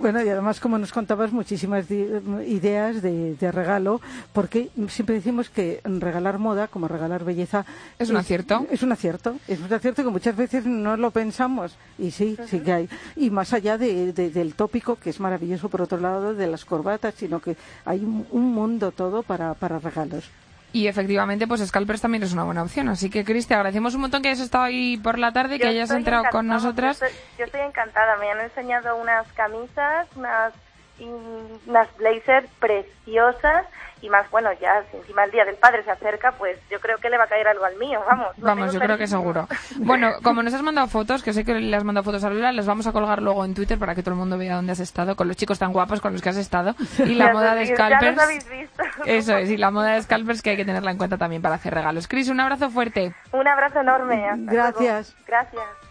Bueno, 0.00 0.22
y 0.22 0.28
además, 0.28 0.58
como 0.58 0.78
nos 0.78 0.92
contabas, 0.92 1.32
muchísimas 1.32 1.86
ideas 1.90 3.02
de, 3.02 3.34
de 3.36 3.52
regalo, 3.52 4.00
porque 4.32 4.68
siempre 4.88 5.14
decimos 5.16 5.48
que 5.48 5.80
regalar 5.84 6.38
moda, 6.38 6.66
como 6.68 6.88
regalar 6.88 7.24
belleza... 7.24 7.64
Es 7.98 8.10
un 8.10 8.16
acierto. 8.16 8.66
Es 8.70 8.82
un 8.82 8.90
acierto. 8.92 9.36
Es 9.46 9.60
un 9.60 9.72
acierto 9.72 10.02
que 10.02 10.10
muchas 10.10 10.36
veces 10.36 10.66
no 10.66 10.96
lo 10.96 11.10
pensamos. 11.10 11.76
Y 11.98 12.10
sí, 12.10 12.36
sí 12.48 12.60
que 12.60 12.72
hay. 12.72 12.88
Y 13.16 13.30
más 13.30 13.52
allá 13.52 13.78
de- 13.78 14.12
de- 14.12 14.30
del 14.30 14.54
tópico, 14.54 14.96
que 14.96 15.10
es 15.10 15.20
maravilloso 15.20 15.68
por 15.68 15.82
otro 15.82 15.98
lado, 15.98 16.34
de 16.34 16.46
las 16.48 16.64
corbatas, 16.64 17.14
sino 17.16 17.40
que 17.40 17.56
hay 17.84 18.00
un, 18.04 18.26
un 18.30 18.52
mundo 18.52 18.90
todo 18.90 19.22
para, 19.22 19.54
para 19.54 19.78
regalos. 19.78 20.24
Y 20.72 20.86
efectivamente, 20.86 21.46
pues 21.46 21.66
Scalpers 21.66 22.00
también 22.00 22.22
es 22.22 22.32
una 22.32 22.44
buena 22.44 22.62
opción. 22.62 22.88
Así 22.88 23.10
que, 23.10 23.24
Cris, 23.24 23.46
te 23.46 23.54
agradecemos 23.54 23.94
un 23.94 24.02
montón 24.02 24.22
que 24.22 24.28
hayas 24.28 24.40
estado 24.40 24.64
ahí 24.64 24.96
por 24.96 25.18
la 25.18 25.32
tarde, 25.32 25.58
que 25.58 25.64
Yo 25.64 25.70
hayas 25.70 25.84
estoy 25.84 25.98
entrado 25.98 26.24
con 26.30 26.46
nosotras. 26.46 27.00
Yo 27.00 27.06
estoy, 27.06 27.20
yo 27.38 27.44
estoy 27.44 27.60
encantada. 27.60 28.16
Me 28.16 28.30
han 28.30 28.40
enseñado 28.40 28.96
unas 28.96 29.30
camisas, 29.32 30.08
unas, 30.16 30.54
y 30.98 31.04
unas 31.04 31.94
blazers 31.98 32.48
preciosas 32.58 33.66
y 34.02 34.10
más, 34.10 34.28
bueno, 34.30 34.50
ya 34.60 34.82
si 34.90 34.96
encima 34.98 35.24
el 35.24 35.30
Día 35.30 35.44
del 35.44 35.54
Padre 35.56 35.82
se 35.84 35.90
acerca, 35.92 36.32
pues 36.32 36.58
yo 36.70 36.78
creo 36.80 36.98
que 36.98 37.08
le 37.08 37.16
va 37.16 37.24
a 37.24 37.28
caer 37.28 37.48
algo 37.48 37.64
al 37.64 37.76
mío, 37.76 38.00
vamos. 38.06 38.28
Vamos, 38.36 38.72
yo 38.74 38.80
creo 38.80 38.98
que 38.98 39.06
seguro. 39.06 39.46
Bueno, 39.78 40.10
como 40.22 40.42
nos 40.42 40.52
has 40.52 40.62
mandado 40.62 40.88
fotos, 40.88 41.22
que 41.22 41.32
sé 41.32 41.44
que 41.44 41.54
le 41.54 41.76
has 41.76 41.84
mandado 41.84 42.04
fotos 42.04 42.22
a 42.24 42.28
Lola, 42.30 42.52
las 42.52 42.66
vamos 42.66 42.86
a 42.86 42.92
colgar 42.92 43.22
luego 43.22 43.44
en 43.44 43.54
Twitter 43.54 43.78
para 43.78 43.94
que 43.94 44.02
todo 44.02 44.14
el 44.14 44.18
mundo 44.18 44.36
vea 44.36 44.56
dónde 44.56 44.72
has 44.72 44.80
estado, 44.80 45.16
con 45.16 45.28
los 45.28 45.36
chicos 45.36 45.58
tan 45.58 45.72
guapos 45.72 46.00
con 46.00 46.12
los 46.12 46.20
que 46.20 46.28
has 46.30 46.36
estado. 46.36 46.74
Y 46.98 47.14
la 47.14 47.26
Ya 47.26 47.32
moda 47.32 47.54
de 47.54 47.66
ya 47.66 47.74
scalpers. 47.76 48.16
los 48.16 48.24
habéis 48.24 48.50
visto. 48.50 48.82
Eso 49.06 49.36
es, 49.36 49.50
y 49.50 49.56
la 49.56 49.70
moda 49.70 49.94
de 49.94 50.02
scalpers 50.02 50.42
que 50.42 50.50
hay 50.50 50.56
que 50.56 50.64
tenerla 50.64 50.90
en 50.90 50.98
cuenta 50.98 51.16
también 51.16 51.40
para 51.40 51.54
hacer 51.54 51.72
regalos. 51.72 52.08
Cris, 52.08 52.28
un 52.28 52.40
abrazo 52.40 52.70
fuerte. 52.70 53.14
Un 53.32 53.46
abrazo 53.46 53.80
enorme. 53.80 54.28
hasta 54.28 54.52
Gracias. 54.52 55.14
luego. 55.14 55.24
Gracias. 55.26 55.81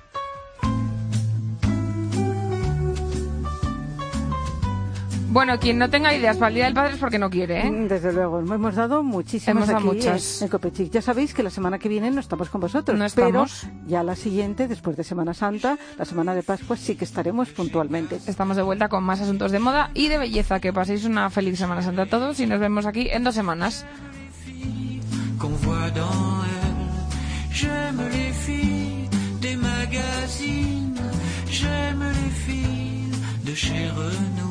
Bueno, 5.32 5.58
quien 5.60 5.78
no 5.78 5.90
tenga 5.90 6.14
ideas 6.14 6.36
para 6.36 6.50
el 6.50 6.56
Día 6.56 6.66
del 6.66 6.74
Padre 6.74 6.94
es 6.96 7.00
porque 7.00 7.18
no 7.18 7.30
quiere, 7.30 7.66
¿eh? 7.66 7.72
Mm, 7.72 7.88
Desde 7.88 8.12
luego, 8.12 8.40
hemos 8.42 8.76
dado 8.76 9.02
muchísimas 9.02 9.48
Hemos 9.56 9.68
dado 9.70 9.80
aquí 9.80 9.98
muchas. 9.98 10.42
en, 10.42 10.50
Copechic. 10.50 10.92
Ya 10.92 11.02
sabéis 11.02 11.34
que 11.34 11.42
la 11.42 11.50
semana 11.50 11.80
que 11.80 11.88
viene 11.88 12.12
no 12.12 12.20
estamos 12.20 12.50
con 12.50 12.60
vosotros, 12.60 12.98
No 13.00 13.06
estamos. 13.06 13.62
pero 13.64 13.74
ya 13.88 14.04
la 14.04 14.18
siguiente, 14.18 14.68
después 14.68 14.98
de 14.98 15.06
Semana 15.06 15.34
Santa, 15.34 15.78
la 15.98 16.04
semana 16.04 16.36
de 16.36 16.44
Pascua, 16.44 16.76
sí 16.76 16.96
que 16.96 17.06
estaremos 17.06 17.48
puntualmente. 17.50 18.20
Estamos 18.28 18.58
de 18.58 18.64
vuelta 18.64 18.90
con 18.90 19.06
más 19.06 19.22
asuntos 19.22 19.54
de 19.54 19.60
moda 19.60 19.90
y 19.94 20.10
de 20.10 20.18
belleza. 20.18 20.60
Que 20.60 20.74
paséis 20.74 21.06
una 21.06 21.30
feliz 21.30 21.58
Semana 21.58 21.82
Santa 21.82 22.02
a 22.04 22.06
todos 22.08 22.38
y 22.42 22.46
nos 22.46 22.60
vemos 22.60 22.86
aquí 22.86 23.08
en 23.10 23.24
dos 23.24 23.34
semanas. 23.36 23.86
qu'on 25.40 25.56
voit 25.66 25.90
dans 25.92 26.44
elle. 26.44 27.52
J'aime 27.52 28.02
les 28.12 28.32
filles 28.32 29.10
des 29.42 29.56
magazines, 29.56 30.96
j'aime 31.50 32.04
les 32.04 32.30
filles 32.46 33.12
de 33.44 33.56
chez 33.56 33.90
Renault, 33.90 34.51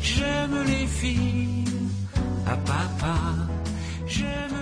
j'aime 0.00 0.62
les 0.66 0.86
filles 0.86 1.64
à 2.46 2.56
papa, 2.56 3.16
j'aime 4.06 4.58